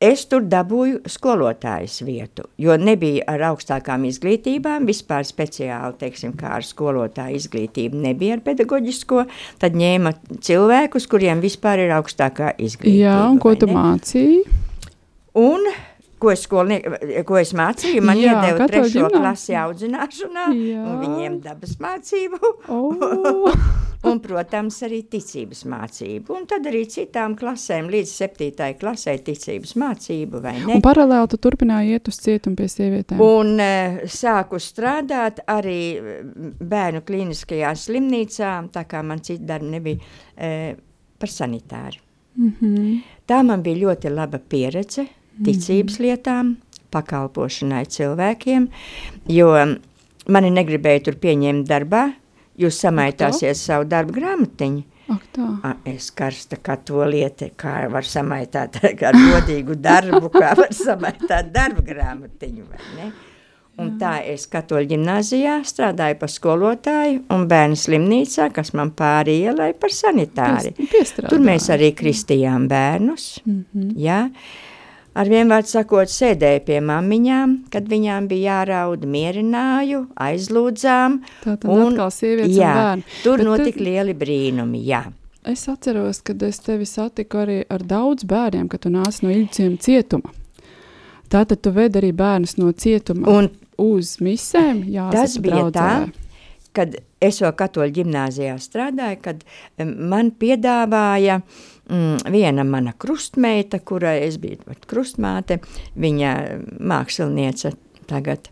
[0.01, 6.67] es tur dabūju skolotājas vietu, jo nebija ar augstākām izglītībām, vispār speciāli, teiksim, kā ar
[6.67, 9.27] skolotāju izglītību nebija ar pedagoģisko,
[9.61, 13.05] tad ņēma cilvēkus, kuriem vispār ir augstākā izglītība.
[13.05, 13.77] Jā, un ko tu ne?
[13.77, 14.43] mācīji?
[15.41, 15.69] Un
[16.21, 16.81] ko es, skolnie,
[17.27, 19.21] ko es mācīju, man Jā, iedeva trešo ģimnāzija.
[19.21, 20.83] klasi audzināšanā, Jā.
[20.85, 23.55] un viņiem dabas mācību, Oh.
[24.11, 26.35] un, protams, arī ticības mācību.
[26.37, 30.43] Un tad arī citām klasēm, līdz septītai klasē ticības mācību?
[30.73, 33.21] Un paralēli tu turpināji iet uz cietumu pie sievietēm.
[33.21, 33.71] Un e,
[34.11, 35.81] sāku strādāt arī
[36.61, 40.77] bērnu klīniskajā slimnīcā, tā kā man cita darba nebija, e,
[41.21, 42.01] par sanitāri.
[42.37, 43.01] Mm -hmm.
[43.27, 45.07] Tā man bija ļoti laba pieredze
[45.47, 46.57] ticības lietām,
[46.91, 48.69] pakalpošanai cilvēkiem,
[49.31, 49.51] jo
[50.29, 52.11] mani negribēja tur pieņemt darbā,
[52.61, 54.87] jūs samaitāsies savu darbu grāmatiņu.
[55.91, 62.87] Es karsta katoliete, kā var samaitāt ar godīgu darbu, kā var samaitāt darba grāmatiņu, vai
[62.99, 63.11] ne?
[63.81, 69.71] Un tā es katoļu ģimnāzijā strādāju par skolotāju un bērnu slimnīcā, kas man pāri ielai
[69.73, 70.75] par sanitāri.
[71.31, 73.93] Tur mēs arī kristījām bērnus, Mm -hmm.
[73.97, 74.29] jā.
[75.15, 81.17] Ar vienvārdu sakot, sēdēju pie mammiņām, kad viņām bija jāraud, mierināju, aizlūdzām.
[81.43, 83.03] Tā tad atkal sievietes un jā, bērni.
[83.25, 85.03] tur Bet notika tad- lieli brīnumi, jā.
[85.51, 89.79] Es atceros, kad es tevi satiku arī ar daudz bērniem, kad tu nāc no Ilģiem
[89.81, 90.31] cietuma.
[91.31, 94.85] Tātad tu vedi arī bērnus no cietuma Un uz misēm.
[94.91, 96.13] Jā, Tas bija tā,
[96.73, 99.45] kad es vēl katoļu ģimnāzijā strādāju, kad
[99.85, 105.61] man piedāvāja mm, viena mana krustmeita, kurai es biju krustmāte,
[106.01, 106.35] viņa
[106.81, 107.75] māksliniece
[108.11, 108.51] tagad.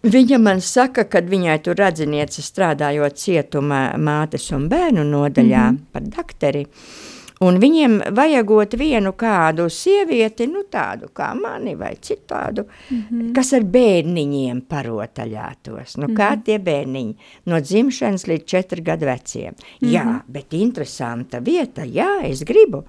[0.00, 5.92] Viņa man saka, kad viņai tur radziniece strādājot cietuma mātes un bērnu nodaļā mm -hmm.
[5.92, 6.64] par dakteri,
[7.40, 13.32] un viņiem vajagot vienu kādu sievieti, nu tādu kā mani vai citādu, mm -hmm.
[13.34, 15.96] kas ar bērniņiem parotaļātos.
[15.96, 17.14] Nu, kā tie bērniņi?
[17.46, 19.54] No dzimšanas līdz četru gadu veciem.
[19.54, 19.92] Mm -hmm.
[19.92, 22.84] Jā, bet interesanta vieta, jā, es gribu.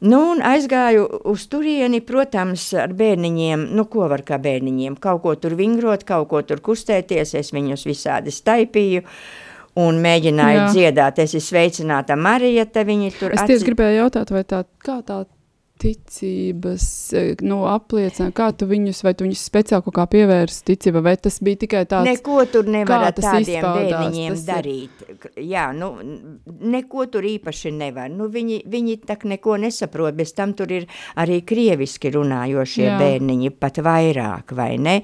[0.00, 5.34] Nu, un aizgāju uz turieni, protams, ar bērniņiem, nu, ko var kā bērniņiem, kaut ko
[5.34, 9.02] tur vingrot, kaut ko tur kustēties, es viņus visādi staipīju,
[9.80, 10.66] un mēģināju Jā.
[10.74, 14.98] Dziedāt, es esmu sveicināta Marija, te viņi tur Es tieši gribēju jautāt, vai tā, kā
[15.06, 15.22] tā
[15.82, 16.84] ticības
[17.18, 21.16] eh, nu, apliecina, kā tu viņus, vai tu viņus speciāli kaut kā pievērsi ticība, vai
[21.18, 25.04] tas bija tikai tāds Neko tur nevar ar tādiem bērniņiem ir- darīt.
[25.24, 25.90] K- Jā, nu,
[26.60, 28.10] neko tur īpaši nevar.
[28.14, 30.86] Nu, viņi, viņi tak neko nesaprot, bez tam tur ir
[31.18, 32.98] arī krieviski runājošie Jā.
[33.02, 35.00] bērniņi, pat vairāk, vai ne?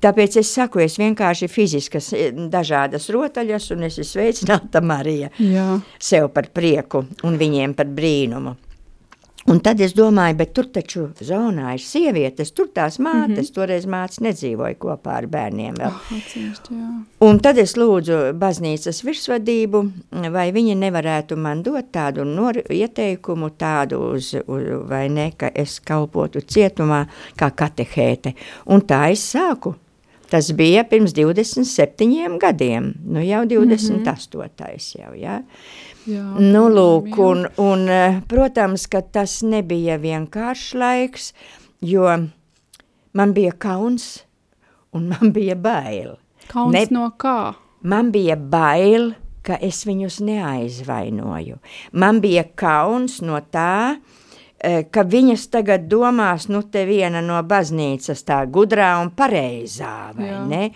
[0.00, 5.66] Tāpēc es saku, es vienkārši fiziskas eh, dažādas rotaļas, un es esmu sveicināta Marija Jā,
[6.00, 8.56] sev par prieku un viņiem par brīnumu.
[9.50, 13.54] Un tad es domāju, bet tur taču zonā ir sievietes, tur tās mātes, mm -hmm.
[13.54, 15.96] toreiz mātes nedzīvoja kopā ar bērniem vēl.
[16.16, 16.90] atsevišķi, jā.
[17.26, 19.82] Un tad es lūdzu baznīcas virsvadību,
[20.30, 25.80] vai viņi nevarētu man dot tādu nor, ieteikumu, tādu uz, uz, vai ne, ka es
[25.80, 28.34] kalpotu cietumā kā katehēte.
[28.66, 29.74] Un tā es sāku.
[30.30, 34.96] Tas bija pirms 27 gadiem, nu jau 28.
[34.96, 35.42] jau, jā.
[36.06, 41.32] Jā Nu, lūk, un, un, eh, protams, ka tas nebija vienkāršs laiks,
[41.80, 42.06] jo
[43.14, 44.24] man bija kauns,
[44.92, 46.16] un man bija bail.
[46.48, 47.54] Kauns Ne- no kā?
[47.82, 49.12] Man bija bail,
[49.42, 51.56] ka es viņus neaizvainoju.
[51.98, 53.96] Man bija kauns no tā,
[54.62, 60.28] eh, ka viņas tagad domās, nu te viena no baznīcas tā gudrā un pareizā, vai
[60.30, 60.44] Jā.
[60.46, 60.70] ne?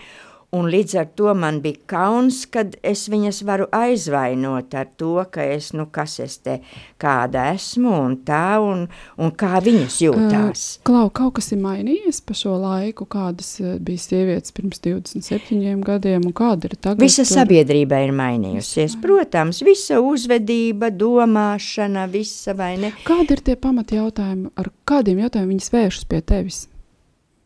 [0.55, 5.43] Un līdz ar to man bija kauns, kad es viņas varu aizvainot ar to, ka
[5.43, 6.61] es, nu kas es te
[7.03, 8.85] kāda esmu un tā, un,
[9.19, 10.63] un kā viņas jūtās.
[10.87, 16.37] Klau, kaut kas ir mainījies pa šo laiku, kādas bija sievietes pirms 27 gadiem, un
[16.37, 17.03] kāda ir tagad?
[17.03, 18.97] Visa sabiedrība ir mainījusies.
[19.03, 22.95] Protams, visa uzvedība, domāšana, visa vai ne.
[23.07, 26.65] Kādi ir tie pamati jautājumi, ar kādiem jautājumiem viņas vēršas pie tevis?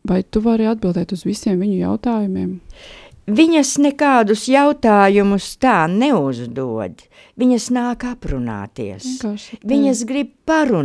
[0.07, 2.55] Vai tu vari atbildēt uz visiem viņu jautājumiem?
[3.31, 7.03] Viņas nekādus jautājumus tā neuzdod.
[7.39, 9.05] Viņas nāk aprunāties.
[9.05, 10.31] Vienkārši te- Viņas grib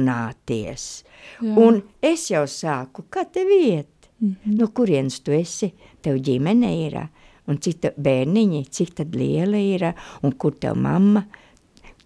[0.07, 1.03] parunāties.
[1.43, 1.55] Jā.
[1.59, 3.89] Un es jau sāku, kā tev iet?
[4.21, 4.57] Mhm.
[4.59, 5.73] No kurienes tu esi?
[6.03, 7.09] Tev ģimene ir,
[7.49, 11.25] un cik tev bērniņi, cik tad liela ir, un kur tev mamma?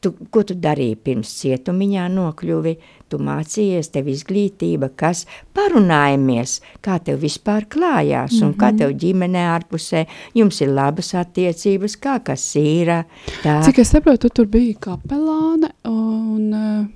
[0.00, 2.72] Tu, ko tu darīji pirms cietumiņā nokļuvi?
[3.10, 10.06] Tu mācījies, tev izglītība, kas parunājamies, kā tev vispār klājās, un kā tev ģimenē ārpusē,
[10.38, 12.94] jums ir labas attiecības, kā kas ir.
[13.42, 13.58] Tā.
[13.66, 16.88] Cik es saprotu, tu tur biji kapelāne un uh,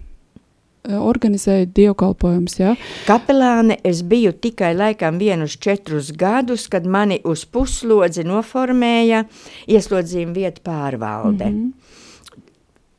[0.85, 2.75] organizēji dievkalpojumus, jā?
[3.09, 9.25] Kapelāne es biju tikai laikam vienus četrus gadus, kad mani uz puslodzi noformēja
[9.67, 11.51] ieslodzījuma vietu pārvalde.
[11.51, 12.03] Mm -hmm.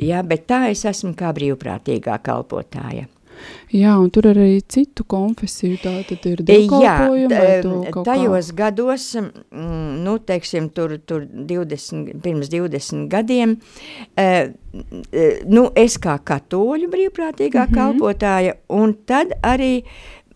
[0.01, 3.07] Jā, bet tā es esmu kā brīvprātīgā kalpotāja.
[3.75, 6.93] Jā, un tur arī citu konfesiju, tā tad ir Jā,
[7.65, 13.57] t- kaut tajos gados, mm, nu, teiksim, tur, tur 20, pirms 20 gadiem,
[14.15, 14.53] eh,
[15.11, 17.75] eh, nu, es kā katoļu brīvprātīgā mm -hmm.
[17.75, 19.83] kalpotāja, un tad arī,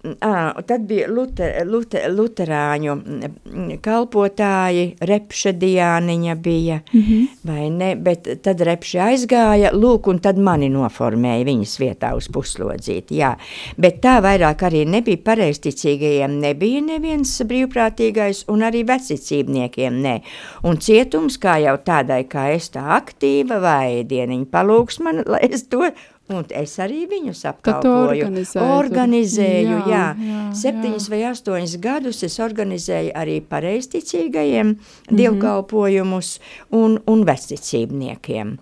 [0.03, 7.27] ā, tad bija Luther, Luther, luterāņu mm, kalpotāji, Repše Diāniņa bija, mm -hmm.
[7.43, 13.17] vai ne, bet tad Repše aizgāja, lūk, un tad mani noformēja viņas vietā uz puslodzīti,
[13.19, 13.35] jā,
[13.77, 20.21] bet tā vairāk arī nebija pareizticīgajiem, nebija neviens brīvprātīgais, un arī vecicībniekiem ne,
[20.63, 25.63] un cietums, kā jau tādai, kā es tā aktīva, vai dieniņa palūks man, lai es
[25.63, 25.91] to,
[26.29, 28.27] Un es arī viņus apkalpoju.
[28.61, 29.89] Organizēju, jā.
[29.89, 30.41] Jā, jā.
[30.59, 34.75] Septiņus vai astoņus gadus es organizēju arī pareizticīgajiem mm.
[34.75, 35.17] -hmm.
[35.17, 36.35] dievkalpojumus
[36.69, 38.59] un, un vecticībniekiem.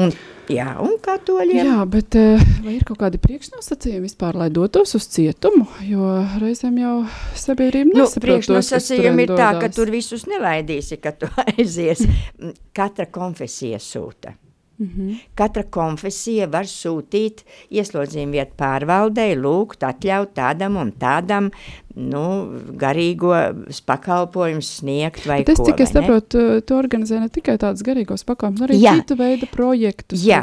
[0.00, 0.12] Un,
[0.48, 1.66] jā, un katoļiem.
[1.66, 5.66] Jā, bet eh, vai ir kaut kādi priekšnosacījumi vispār, lai dotos uz cietumu?
[5.84, 6.94] Jo reizēm jau
[7.34, 12.06] sabiedrība Nu, nesaprot priekšnosacījumi ir turien tā, ka tur visus nelaidīsi, ka tu aizies.
[12.72, 14.36] Katra konfesija sūta.
[14.80, 15.12] Mhm.
[15.36, 21.50] Katra konfesija var sūtīt ieslodzījumu vietu pārvaldei, lūgt, atļaut tādam un tādam
[22.00, 22.22] nu,
[22.80, 23.34] garīgo
[23.84, 25.66] pakalpojumu sniegt es, ko.
[25.68, 28.94] cik es saprotu, tu- organizē ne tikai tādus garīgos pakalpojumus, arī Jā.
[29.02, 30.40] citu veidu projektus Jā,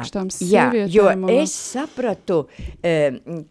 [0.52, 2.44] jā, jo un- es sapratu,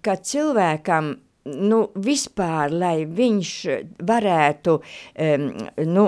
[0.02, 3.50] ka cilvēkam nu, vispār, lai viņš
[4.02, 4.80] varētu,
[5.14, 5.50] em,
[5.86, 6.06] nu,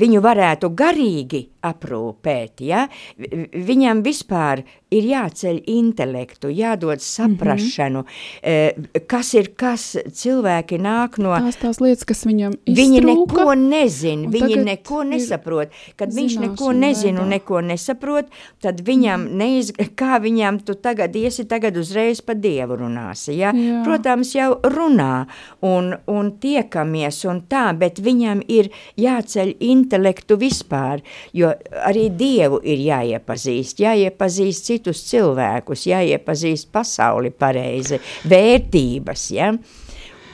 [0.00, 2.86] viņu varētu garīgi aprūpēt, ja?
[3.18, 8.04] vi- viņam vispār ir jāceļ intelektu, jādod saprašanu,
[8.42, 8.72] eh,
[9.06, 13.36] kas ir kas, cilvēki nāk no Tās tās lietas, kas viņam Viņi iztrūka.
[13.38, 15.68] neko nezina, un viņi neko nesaprot.
[15.96, 18.26] Kad viņš neko nezina un neko nesaprot,
[18.60, 23.36] tad viņam neiz, kā viņam tu tagad iesi, tagad uzreiz pa Dievu runāsi.
[23.36, 23.52] Ja?
[23.52, 23.84] Jā.
[23.84, 25.26] Protams, jau runā
[25.62, 31.52] un, un tiekamies un tā, bet viņam ir jāceļ intelektu vispār, jo
[31.86, 39.52] arī Dievu ir jāiepazīst, jāiepazīst citus cilvēkus, jāiepazīst pasauli pareizi, vērtības, ja?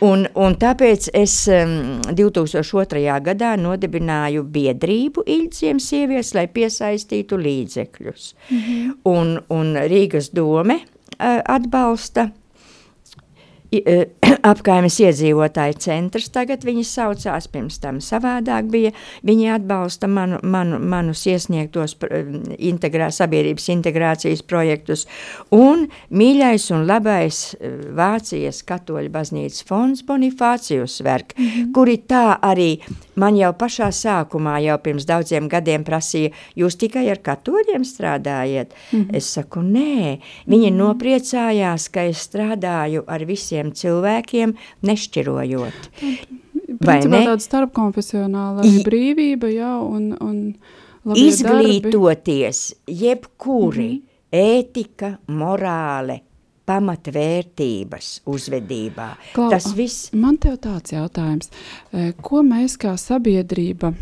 [0.05, 3.01] Un, un tāpēc es um, 2002.
[3.25, 8.35] gadā nodibināju biedrību Ilģiem sievietes, lai piesaistītu līdzekļus.
[8.51, 8.93] Mm -hmm.
[9.05, 12.29] un, un Rīgas dome uh, atbalsta
[13.73, 14.07] eh,
[14.51, 18.93] apkaimes iedzīvotāju centrs, tagad viņi saucās, pirms tam savādāk bija,
[19.27, 22.25] viņi atbalsta manu, manu, manus iesniegtos pr-
[22.57, 25.07] integrā, sabiedrības integrācijas projektus,
[25.55, 31.73] un mīļais un labais eh, Vācijas katoļu baznīcas fonds Bonifācijus verk, mm -hmm.
[31.75, 32.71] kuri tā arī
[33.15, 38.75] man jau pašā sākumā, jau pirms daudziem gadiem prasīja, jūs tikai ar katoļiem strādājat?
[38.93, 39.17] Mm -hmm.
[39.17, 40.79] Es saku, nē, viņi mm -hmm.
[40.79, 44.16] nopriecājās, ka es strādāju ar visiem cilvēkiem,
[44.87, 45.91] nešķirojot.
[46.77, 47.25] Vai Principā ne?
[47.31, 50.39] tāda starpkonfesionāla brīvība, jā, un, un
[51.07, 51.77] labie darbi.
[51.81, 54.59] Izglītoties, jebkuri, mm -hmm.
[54.59, 56.21] ētika, morāle,
[56.67, 59.09] pamatvērtības uzvedībā.
[59.35, 61.51] Klau, Tas viss Man te tāds jautājums,
[61.93, 63.93] e, ko mēs kā sabiedrība,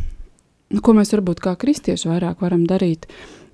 [0.83, 3.07] ko mēs varbūt kā kristieši vairāk varam darīt,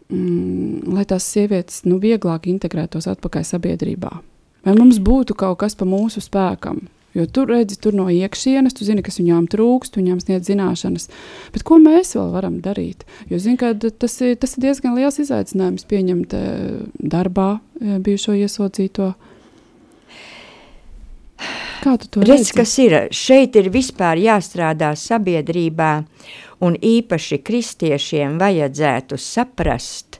[0.08, 4.20] mm, lai tās sievietes nu, vieglāk integrētos atpakaļ sabiedrībā?
[4.66, 6.84] Vai mums būtu kaut kas pa mūsu spēkam?
[7.14, 11.08] Jo tur redzi, tur no iekšienes, tu zini, kas viņām trūkst, viņām sniedz zināšanas.
[11.50, 13.02] Bet ko mēs vēl varam darīt?
[13.32, 16.44] Jo zinu, ka tas ir, tas ir diezgan liels izaicinājums pieņemt e,
[17.02, 19.10] darbā e, bijušo ieslodzīto.
[21.80, 22.54] Kā tu to Redz, redzi?
[22.60, 22.96] kas ir?
[23.10, 25.92] Šeit ir vispār jāstrādā sabiedrībā,
[26.62, 30.19] un īpaši kristiešiem vajadzētu saprast,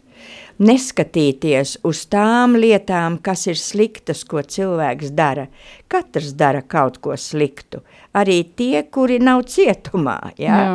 [0.61, 5.49] neskatīties uz tām lietām, kas ir sliktas, ko cilvēks dara.
[5.89, 7.81] Katrs dara kaut ko sliktu.
[8.11, 10.19] Arī tie, kuri nav cietumā.
[10.35, 10.57] Ja?
[10.59, 10.71] Jā.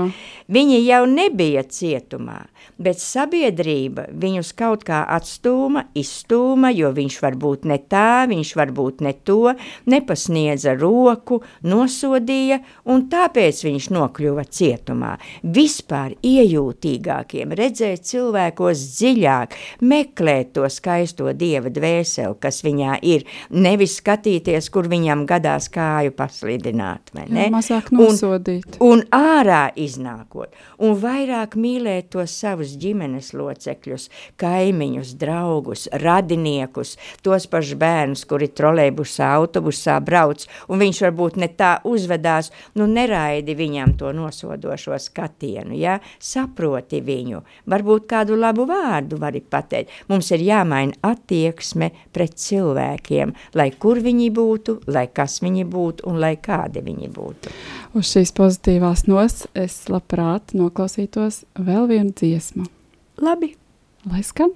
[0.46, 2.46] Viņi jau nebija cietumā,
[2.78, 8.72] bet sabiedrība viņus kaut kā atstūma, izstūma, jo viņš var būt ne tā, viņš var
[8.78, 9.56] būt ne to,
[9.90, 15.16] nepasniedza roku, nosodīja, un tāpēc viņš nokļuva cietumā.
[15.42, 24.70] Vispār iejūtīgākiem, redzēt cilvēkos dziļāk, meklēt to skaisto dieva dvēseli, kas viņā ir, nevis skatīties,
[24.70, 27.12] kur viņam gadās kāju paslidināt.
[27.18, 27.46] vai ne?
[27.48, 28.78] Jā, mazāk Un- nosodīt.
[28.80, 34.10] un ārā iznākot, un vairāk mīlēt tos savus ģimenes locekļus,
[34.42, 36.96] kaimiņus, draugus, radiniekus,
[37.26, 43.56] tos pašus bērnus, kuri trolejbusā, autobusā brauc, un viņš varbūt ne tā uzvedās, nu neraidi
[43.56, 46.00] viņam to nosodošo skatienu, ja?
[46.20, 49.92] saproti viņu, varbūt kādu labu vārdu vari pateikt.
[50.10, 56.20] Mums ir jāmaina attieksme pret cilvēkiem, lai kur viņi būtu, lai kas viņi būtu un
[56.22, 57.52] lai kādi viņi būtu.
[57.96, 62.68] Uz šīs pozitīvās nos es labprāt noklausītos vēl vienu dziesmu.
[63.24, 63.56] Labi.
[64.12, 64.54] Lai skan!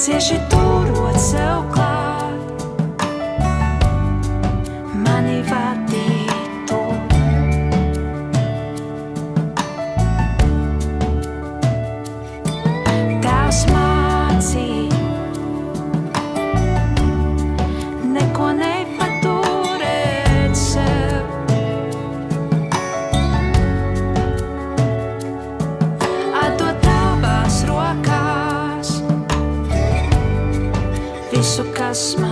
[0.00, 1.89] Cieši turot sev klāt,
[31.90, 32.29] visu, kas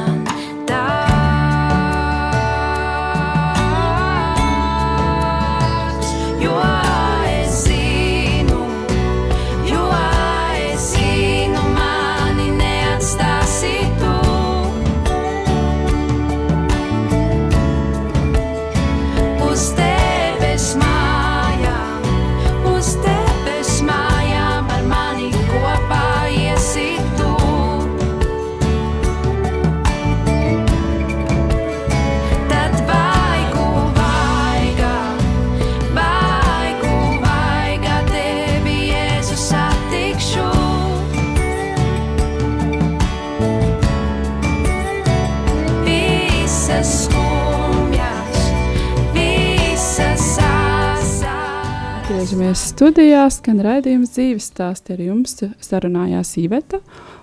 [52.29, 56.83] Atgriežamies studijā, skan raidījums dzīves stāsti ar jums sarunājās Iveta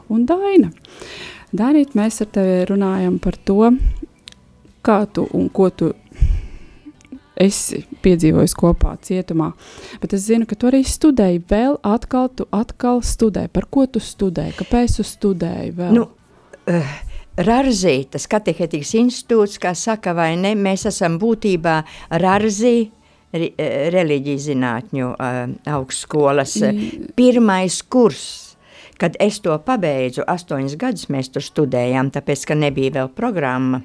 [0.09, 0.71] un Daina.
[1.53, 3.69] Dārīt, mēs ar tevi runājam par to,
[4.81, 5.91] kā tu un ko tu
[7.37, 9.51] esi piedzīvojis kopā cietumā.
[10.01, 13.53] Bet es zinu, ka tu arī studēji vēl atkal, tu atkal studēji.
[13.53, 14.57] Par ko tu studēji?
[14.57, 15.99] Kāpēc tu studēji vēl?
[15.99, 16.09] Nu,
[16.65, 16.97] uh,
[17.35, 22.15] Rarzī, tas katehētikas institūts, kā saka, vai ne, mēs esam būtībā eh,
[23.35, 25.39] reliģijas zinātņu uh,
[25.75, 26.57] augstskolas
[27.17, 28.25] pirmais kurs.
[28.95, 33.81] Kad es to pabeidzu, astoņus gadus mēs tur studējām, tāpēc, ka nebija vēl programma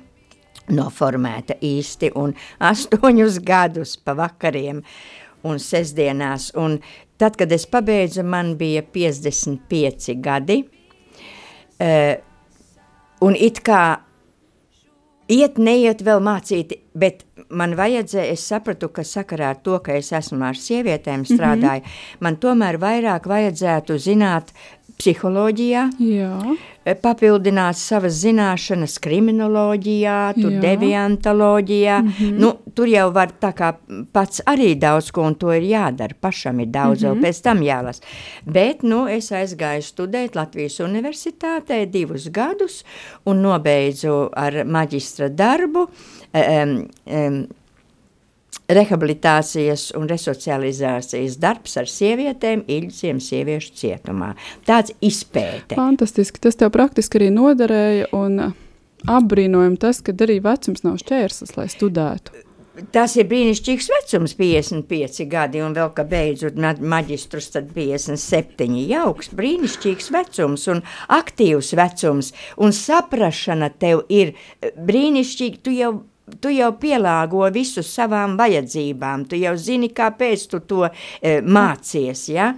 [0.70, 2.36] noformēta īsti, un
[2.70, 4.84] astoņus gadus pa vakariem
[5.46, 6.78] un sestdienās, un
[7.18, 12.14] tad, kad es pabeidzu, man bija 55 gadi, uh,
[13.26, 13.82] un it kā
[15.30, 20.12] iet, neiet vēl mācīt, bet man vajadzēja, es sapratu, ka sakarā ar to, ka es
[20.16, 22.20] esmu ar sievietēm strādāju, mm -hmm.
[22.20, 24.52] man tomēr vairāk vajadzētu zināt
[25.00, 26.34] psiholoģijā, Jā,
[26.84, 30.60] e, papildināt savas zināšanas kriminoloģijā, tur Jā.
[30.64, 31.98] deviantoloģijā.
[32.02, 32.38] Mm -hmm.
[32.42, 33.72] nu, tur jau var tā kā
[34.12, 36.14] pats arī daudz ko, un to ir jādara.
[36.20, 37.20] Pašam ir daudz, mm -hmm.
[37.20, 38.00] vēl pēc tam jālas.
[38.44, 42.84] Bet, nu, es aizgāju studēt Latvijas universitātē divus gadus
[43.24, 45.88] un nobeidzu ar maģistra darbu.
[46.30, 47.46] Um,
[48.70, 54.34] rehabilitācijas un resocializācijas darbs ar sievietēm, ilgiem sieviešu cietumā.
[54.68, 55.74] Tāds izpēte.
[55.78, 56.42] fantastiski.
[56.42, 58.10] Tas tev praktiski arī noderēja.
[58.16, 58.52] Un
[59.10, 62.46] apbrīnojami tas, ka arī vecums nav šķērslis, lai studētu.
[62.94, 68.78] Tas ir brīnišķīgs vecums, 55 gadi, un vēl, ka beidzot ma- maģistrus, tad 57.
[68.88, 70.80] Jauks, brīnišķīgs vecums un
[71.12, 75.60] aktīvs vecums, un saprašana tev ir eh, brīnišķīga.
[75.66, 75.92] Tu jau,
[76.40, 82.26] tu jau pielāgo visu savām vajadzībām, tu jau zini, kāpēc tu to e, mācies.
[82.32, 82.52] Ja?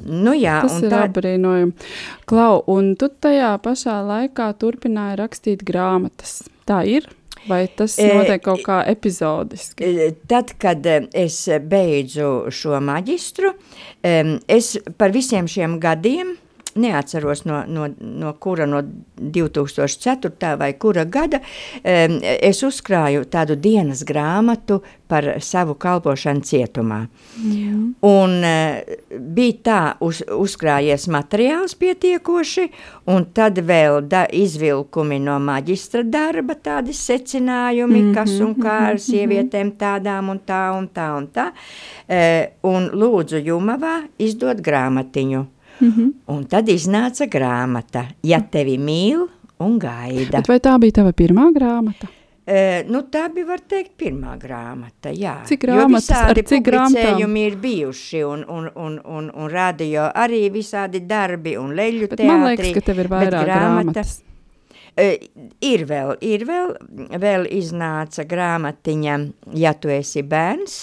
[0.00, 1.88] Nu, jā, Tas un ir apbrīnojami.
[2.30, 6.40] Klau, un tu tajā pašā laikā turpināji rakstīt grāmatas.
[6.68, 7.08] Tā ir?
[7.48, 9.84] Vai tas E, notiek kaut kā epizodiski?
[9.84, 13.54] E, Tad, kad es beidzu šo maģistru,
[14.02, 16.36] es par visiem šiem gadiem
[16.74, 18.82] neatceros no, no, no kura no
[19.16, 20.56] 2004.
[20.58, 21.40] vai kura gada,
[21.82, 27.00] es uzkrāju tādu dienas grāmatu par savu kalpošanu cietumā.
[28.06, 32.66] Un uh, bija tā uz, uzkrājies materiāls pietiekoši,
[33.10, 38.78] un tad vēl da, izvilkumi no maģistra darba, tādi secinājumi, mm -hmm, kas un kā
[38.92, 41.50] ar sievietēm tādām un tā un tā un tā.
[42.06, 45.46] Uh, un lūdzu Jumavā izdot grāmatiņu.
[45.80, 46.12] Mm -hmm.
[46.26, 49.28] Un tad iznāca grāmata, ja tevi mīl
[49.58, 50.38] un gaida.
[50.38, 52.08] Bet vai tā bija tava pirmā grāmata?
[52.50, 55.12] E, nu, tā bija, var teikt, pirmā grāmata.
[55.14, 55.36] Jā.
[55.46, 57.36] Cik grāmatas, ar cik grāmatām?
[57.36, 62.26] ir bijuši, un, un, un, un, un radio arī visādi darbi, un leļu Bet teātri.
[62.26, 64.16] man liekas, ka tev ir bet vairāk grāmatas.
[64.98, 65.06] E,
[65.62, 66.74] ir vēl, ir vēl,
[67.22, 69.18] vēl iznāca grāmatiņa,
[69.54, 70.80] ja tu esi bērns.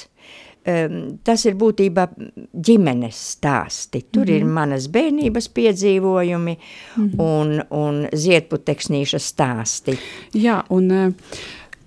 [1.24, 2.08] Tas ir būtībā
[2.52, 4.02] ģimenes stāsti.
[4.12, 4.36] Tur mm -hmm.
[4.36, 7.22] ir manas bērnības piedzīvojumi mm -hmm.
[7.24, 9.98] un, un ziedputekšnīša stāsti.
[10.34, 11.14] Jā, un eh,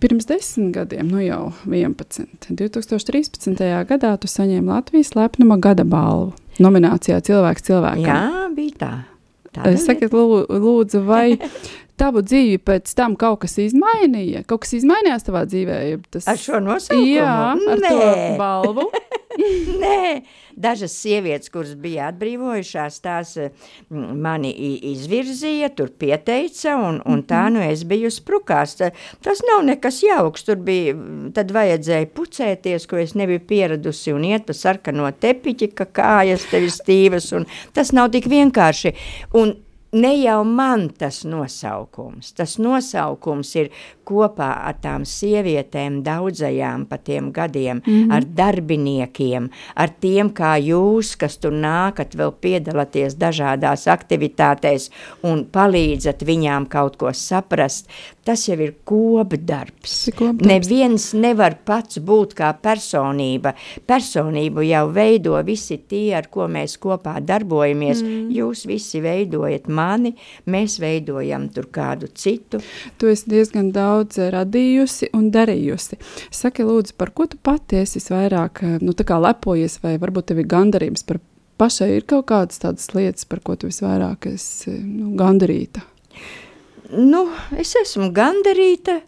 [0.01, 3.85] pirms desmit gadiem, nu jau 11, 2013.
[3.85, 8.05] gadā tu saņēmi Latvijas lepnuma gada balvu nominācijā Cilvēks cilvēkam.
[8.05, 8.93] Jā, bija tā.
[9.51, 11.39] Tāda Sakiet, lū- lūdzu, vai
[12.01, 14.43] tavu dzīvi pēc tam kaut kas izmainīja?
[14.49, 15.81] Kaut kas izmainījās tavā dzīvē?
[16.11, 16.27] Tas...
[16.33, 17.09] Ar šo nosaukumu?
[17.13, 17.91] Jā, ar Nē.
[17.93, 18.89] to balvu.
[19.81, 20.23] Nē,
[20.61, 24.51] dažas sievietes, kuras bija atbrīvojušās, tās mm, mani
[24.91, 28.75] izvirzīja, tur pieteica, un, un tā nu es biju sprukās.
[28.81, 28.91] Ta-
[29.25, 30.97] Tas nav nekas jauks, tur bija,
[31.37, 36.67] tad vajadzēja pucēties, ko es nebiju pieradusi, un iet pa sarkano tepiķi, ka kājas tev
[36.69, 37.47] ir stīvas, un
[37.77, 38.93] tas nav tik vienkārši.
[39.41, 39.55] Un
[39.93, 43.71] ne jau man tas nosaukums, tas nosaukums ir
[44.11, 48.13] kopā ar tām sievietēm, daudzajām pa tiem gadiem, mm -hmm.
[48.15, 54.91] ar darbiniekiem, ar tiem kā jūs, kas tur nākat, vēl piedalāties dažādās aktivitātēs
[55.23, 57.89] un palīdzat viņām kaut ko saprast.
[58.25, 60.11] Tas jau ir kopdarbs.
[60.17, 60.47] kopdarbs.
[60.47, 63.55] Neviens nevar pats būt kā personība.
[63.87, 68.03] Personību jau veido visi tie, ar ko mēs kopā darbojamies.
[68.03, 68.29] Mm.
[68.31, 69.80] Jūs visi veidojat mani,
[70.51, 72.61] mēs veidojam tur kādu citu.
[72.99, 76.01] Tu esi diezgan daudz radījusi un darījusi.
[76.31, 80.51] Saki, lūdzu, par ko tu pati esi vairāk eh, nu, lepojies, vai varbūt tev ir
[80.51, 81.21] gandarījums par
[81.61, 81.93] pašai?
[81.99, 85.85] Ir kaut kādas tādas lietas, par ko tu visvairāk esi nu, gandarīta.
[86.91, 89.01] Nu, es esmu gandarīta,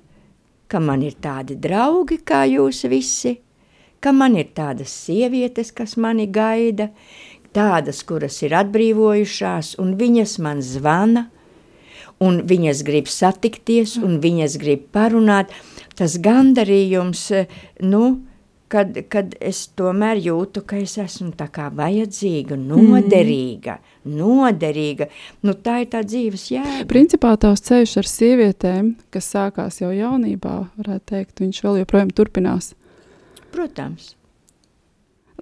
[0.70, 3.35] ka man ir tādi draugi kā jūs visi,
[4.03, 6.89] ka man ir tādas sievietes, kas mani gaida,
[7.57, 11.28] tādas, kuras ir atbrīvojušās, un viņas man zvana,
[12.22, 15.55] un viņas grib satikties, un viņas grib parunāt.
[15.98, 17.50] Tas gandarījums, eh,
[17.84, 18.22] nu,
[18.72, 24.14] kad, kad es tomēr jūtu, ka es esmu tā kā vajadzīga, noderīga, mm.
[24.20, 25.11] noderīga.
[25.44, 26.86] Nu, tā ir tā dzīves jēga.
[26.90, 32.72] Principā tavs ceļš ar sievietēm, kas sākās jau jaunībā, varētu teikt, viņš vēl joprojām turpinās.
[33.53, 34.14] Protams.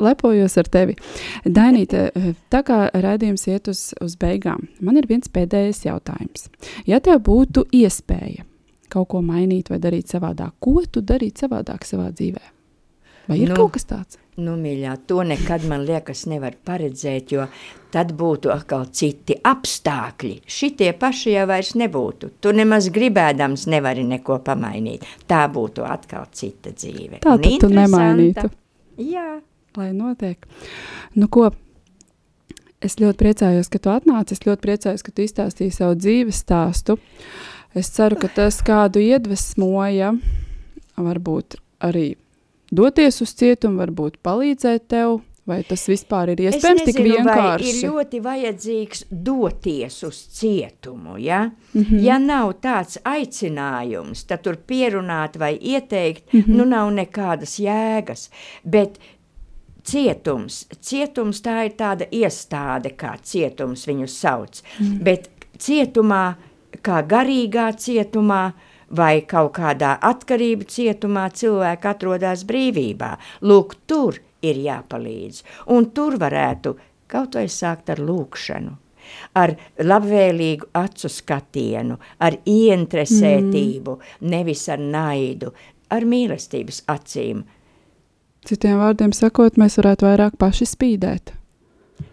[0.00, 0.96] Lepojos ar tevi.
[1.44, 2.06] Dainīte,
[2.52, 6.48] tā kā raidījums iet uz, uz beigām, man ir viens pēdējais jautājums.
[6.88, 8.46] Ja tev būtu iespēja
[8.90, 12.42] kaut ko mainīt vai darīt savādāk, ko tu darītu savādāk savā dzīvē?
[13.30, 13.54] Vai ir Nu.
[13.54, 14.16] kaut kas tāds?
[14.40, 17.44] Nu, mīļā, to nekad man liekas nevar paredzēt, jo
[17.92, 20.40] tad būtu atkal citi apstākļi.
[20.46, 22.30] Šitie paši jau vairs nebūtu.
[22.40, 25.04] Tu nemaz gribēdams nevari neko pamainīt.
[25.28, 27.20] Tā būtu atkal cita dzīve.
[27.20, 28.50] Tā tu nemainītu.
[28.98, 29.40] Jā.
[29.76, 30.46] Lai notiek.
[31.14, 31.50] Nu, ko?
[32.80, 34.34] Es ļoti priecājos, ka tu atnāci.
[34.34, 36.96] Es ļoti priecājos, ka tu izstāstīji savu dzīves stāstu.
[37.76, 40.14] Es ceru, ka tas kādu iedvesmoja,
[40.98, 42.14] varbūt arī
[42.72, 47.68] doties uz cietumu, varbūt palīdzēt tev, vai tas vispār ir iespējams es nezinu, vienkārši.
[47.70, 51.50] ir ļoti vajadzīgs doties uz cietumu, ja?
[51.74, 52.02] Mm -hmm.
[52.06, 56.56] Ja nav tāds aicinājums, tad tur pierunāt vai ieteikt, mm -hmm.
[56.56, 58.30] nu nav nekādas jēgas,
[58.64, 58.98] bet
[59.84, 64.98] cietums, cietums tā ir tāda iestāde, kā cietums viņu sauc, mm.
[65.06, 66.24] bet cietumā,
[66.82, 68.50] kā garīgā cietumā,
[68.90, 73.12] vai kaut kādā atkarību cietumā cilvēki atrodas brīvībā.
[73.46, 75.42] Lūk, tur ir jāpalīdz.
[75.74, 76.74] Un tur varētu
[77.10, 78.72] kaut vai sākt ar lūkšanu,
[79.38, 84.28] ar labvēlīgu acu skatienu, ar ieinteresētību, mm.
[84.34, 85.54] nevis ar naidu,
[85.90, 87.44] ar mīlestības acīm.
[88.48, 91.34] Citiem vārdiem sakot, mēs varētu vairāk paši spīdēt.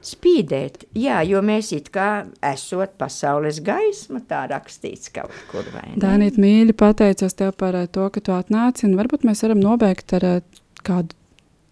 [0.04, 5.68] Spīdēt, jā, jo mēs it kā esot pasaules gaisma, tā rakstīts kaut kur?
[6.00, 10.14] Dānīt, mīļi, pateicos tev par eh, to, ka tu atnāci, un varbūt mēs varam nobeigt
[10.20, 11.16] ar eh, kādu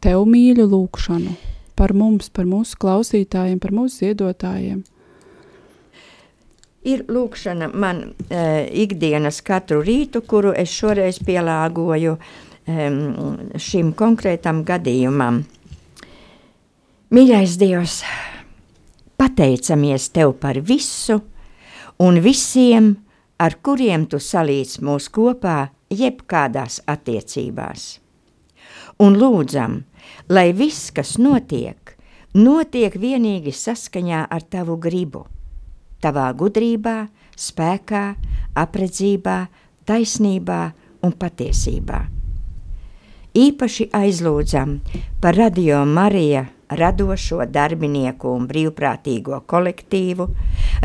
[0.04, 1.36] tev mīļu lūkšanu
[1.76, 4.84] par mums, par mūsu klausītājiem, par mūsu ziedotājiem.
[6.86, 8.42] Ir lūkšana man e,
[8.86, 12.20] ikdienas katru rītu, kuru es šoreiz pielāgoju e,
[12.66, 15.44] šim konkrētam gadījumam.
[17.14, 18.00] Mīļais Dievs,
[19.18, 21.20] pateicamies Tev par visu
[22.02, 22.96] un visiem,
[23.38, 28.00] ar kuriem Tu salīdz mūs kopā jebkādās attiecībās.
[29.00, 29.84] Un lūdzam,
[30.30, 31.96] lai viss, kas notiek,
[32.34, 35.28] notiek vienīgi saskaņā ar Tavu gribu
[36.06, 36.98] tavā gudrībā,
[37.36, 38.06] spēkā,
[38.62, 39.40] apredzībā,
[39.90, 40.62] taisnībā
[41.06, 42.15] un patiesībā.
[43.36, 44.78] Īpaši aizlūdzam
[45.20, 50.28] par Radio Marija radošo darbinieku un brīvprātīgo kolektīvu,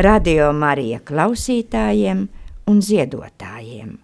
[0.03, 2.29] Radio Marija klausītājiem
[2.71, 3.99] un ziedotājiem.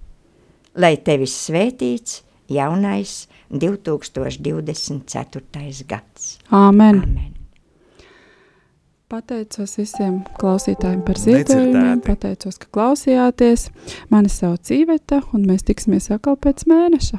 [0.79, 2.23] Lai tevis svētīts
[2.53, 5.43] jaunais 2024.
[5.89, 6.39] gads.
[6.51, 7.03] Āmen!
[7.03, 7.33] Amen.
[9.07, 13.71] Pateicos visiem klausītājiem par ziedojumiem, pateicos, ka klausījāties.
[14.11, 17.19] Mani sauc Iveta, un mēs tiksimies atkal pēc mēneša.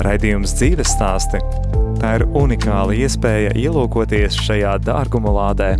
[0.00, 1.42] Raidījums dzīves stāsti.
[2.00, 5.74] Tā ir unikāla iespēja ielūkoties šajā dārguma lādē